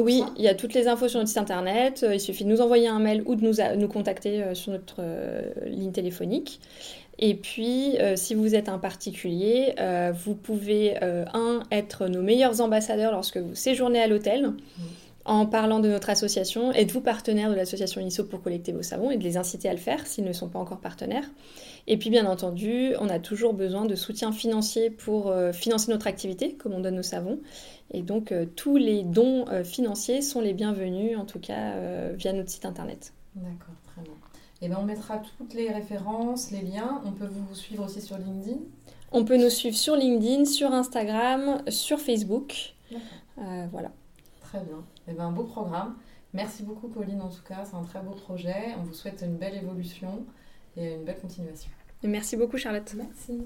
oui, 0.00 0.22
il 0.36 0.44
y 0.44 0.48
a 0.48 0.54
toutes 0.54 0.74
les 0.74 0.86
infos 0.86 1.08
sur 1.08 1.18
notre 1.18 1.28
site 1.28 1.38
internet. 1.38 2.06
Il 2.08 2.20
suffit 2.20 2.44
de 2.44 2.48
nous 2.48 2.60
envoyer 2.60 2.86
un 2.86 3.00
mail 3.00 3.24
ou 3.26 3.34
de 3.34 3.42
nous, 3.42 3.54
nous 3.76 3.88
contacter 3.88 4.54
sur 4.54 4.70
notre 4.70 5.02
ligne 5.66 5.90
téléphonique. 5.90 6.60
Et 7.18 7.34
puis, 7.34 7.98
euh, 7.98 8.14
si 8.16 8.34
vous 8.34 8.54
êtes 8.54 8.68
un 8.68 8.78
particulier, 8.78 9.74
euh, 9.80 10.12
vous 10.12 10.34
pouvez, 10.34 11.02
euh, 11.02 11.24
un, 11.34 11.62
être 11.72 12.06
nos 12.06 12.22
meilleurs 12.22 12.60
ambassadeurs 12.60 13.12
lorsque 13.12 13.38
vous 13.38 13.54
séjournez 13.54 14.00
à 14.00 14.06
l'hôtel. 14.06 14.46
Mm. 14.46 14.82
En 15.24 15.44
parlant 15.44 15.80
de 15.80 15.88
notre 15.88 16.08
association, 16.08 16.72
êtes-vous 16.72 17.02
partenaire 17.02 17.50
de 17.50 17.54
l'association 17.54 18.00
ISO 18.00 18.24
pour 18.24 18.40
collecter 18.40 18.72
vos 18.72 18.82
savons 18.82 19.10
et 19.10 19.18
de 19.18 19.24
les 19.24 19.36
inciter 19.36 19.68
à 19.68 19.72
le 19.72 19.78
faire 19.78 20.06
s'ils 20.06 20.24
ne 20.24 20.32
sont 20.32 20.48
pas 20.48 20.58
encore 20.58 20.80
partenaires? 20.80 21.28
Et 21.86 21.98
puis 21.98 22.08
bien 22.08 22.24
entendu, 22.24 22.94
on 22.98 23.10
a 23.10 23.18
toujours 23.18 23.52
besoin 23.52 23.84
de 23.84 23.94
soutien 23.94 24.32
financier 24.32 24.88
pour 24.88 25.34
financer 25.52 25.90
notre 25.90 26.06
activité, 26.06 26.54
comme 26.54 26.72
on 26.72 26.80
donne 26.80 26.96
nos 26.96 27.02
savons. 27.02 27.40
Et 27.92 28.00
donc 28.00 28.32
tous 28.56 28.78
les 28.78 29.02
dons 29.02 29.44
financiers 29.64 30.22
sont 30.22 30.40
les 30.40 30.54
bienvenus, 30.54 31.18
en 31.18 31.26
tout 31.26 31.40
cas 31.40 31.74
via 32.16 32.32
notre 32.32 32.48
site 32.48 32.64
internet. 32.64 33.12
D'accord, 33.34 33.74
très 33.84 34.00
bien. 34.00 34.14
Et 34.60 34.66
eh 34.66 34.68
ben, 34.68 34.78
on 34.80 34.84
mettra 34.84 35.18
toutes 35.18 35.54
les 35.54 35.70
références, 35.70 36.50
les 36.50 36.62
liens. 36.62 37.00
On 37.04 37.12
peut 37.12 37.28
vous 37.28 37.54
suivre 37.54 37.84
aussi 37.84 38.00
sur 38.00 38.18
LinkedIn 38.18 38.58
On 39.12 39.24
peut 39.24 39.36
nous 39.36 39.50
suivre 39.50 39.76
sur 39.76 39.94
LinkedIn, 39.94 40.46
sur 40.46 40.72
Instagram, 40.72 41.62
sur 41.68 42.00
Facebook. 42.00 42.74
Euh, 43.38 43.66
voilà. 43.70 43.92
Très 44.40 44.58
bien. 44.58 44.78
Et 45.06 45.10
eh 45.10 45.12
ben, 45.12 45.26
un 45.26 45.30
beau 45.30 45.44
programme. 45.44 45.94
Merci 46.34 46.64
beaucoup, 46.64 46.88
Pauline, 46.88 47.22
en 47.22 47.28
tout 47.28 47.42
cas. 47.46 47.64
C'est 47.64 47.76
un 47.76 47.84
très 47.84 48.00
beau 48.00 48.10
projet. 48.10 48.74
On 48.80 48.82
vous 48.82 48.94
souhaite 48.94 49.22
une 49.24 49.36
belle 49.36 49.54
évolution 49.54 50.24
et 50.76 50.94
une 50.94 51.04
belle 51.04 51.20
continuation. 51.20 51.70
merci 52.02 52.36
beaucoup, 52.36 52.56
Charlotte. 52.56 52.92
Merci. 52.96 53.44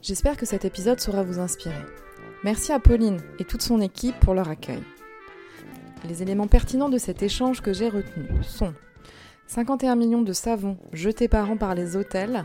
J'espère 0.00 0.36
que 0.36 0.46
cet 0.46 0.64
épisode 0.64 1.00
saura 1.00 1.22
vous 1.22 1.38
inspirer. 1.38 1.84
Merci 2.44 2.72
à 2.72 2.78
Pauline 2.78 3.20
et 3.38 3.44
toute 3.44 3.62
son 3.62 3.80
équipe 3.80 4.18
pour 4.20 4.34
leur 4.34 4.48
accueil. 4.48 4.82
Les 6.04 6.22
éléments 6.22 6.46
pertinents 6.46 6.88
de 6.88 6.98
cet 6.98 7.22
échange 7.22 7.60
que 7.60 7.72
j'ai 7.72 7.88
retenu 7.88 8.28
sont 8.42 8.72
51 9.48 9.96
millions 9.96 10.22
de 10.22 10.32
savons 10.32 10.76
jetés 10.92 11.28
par 11.28 11.50
an 11.50 11.56
par 11.56 11.74
les 11.74 11.96
hôtels 11.96 12.44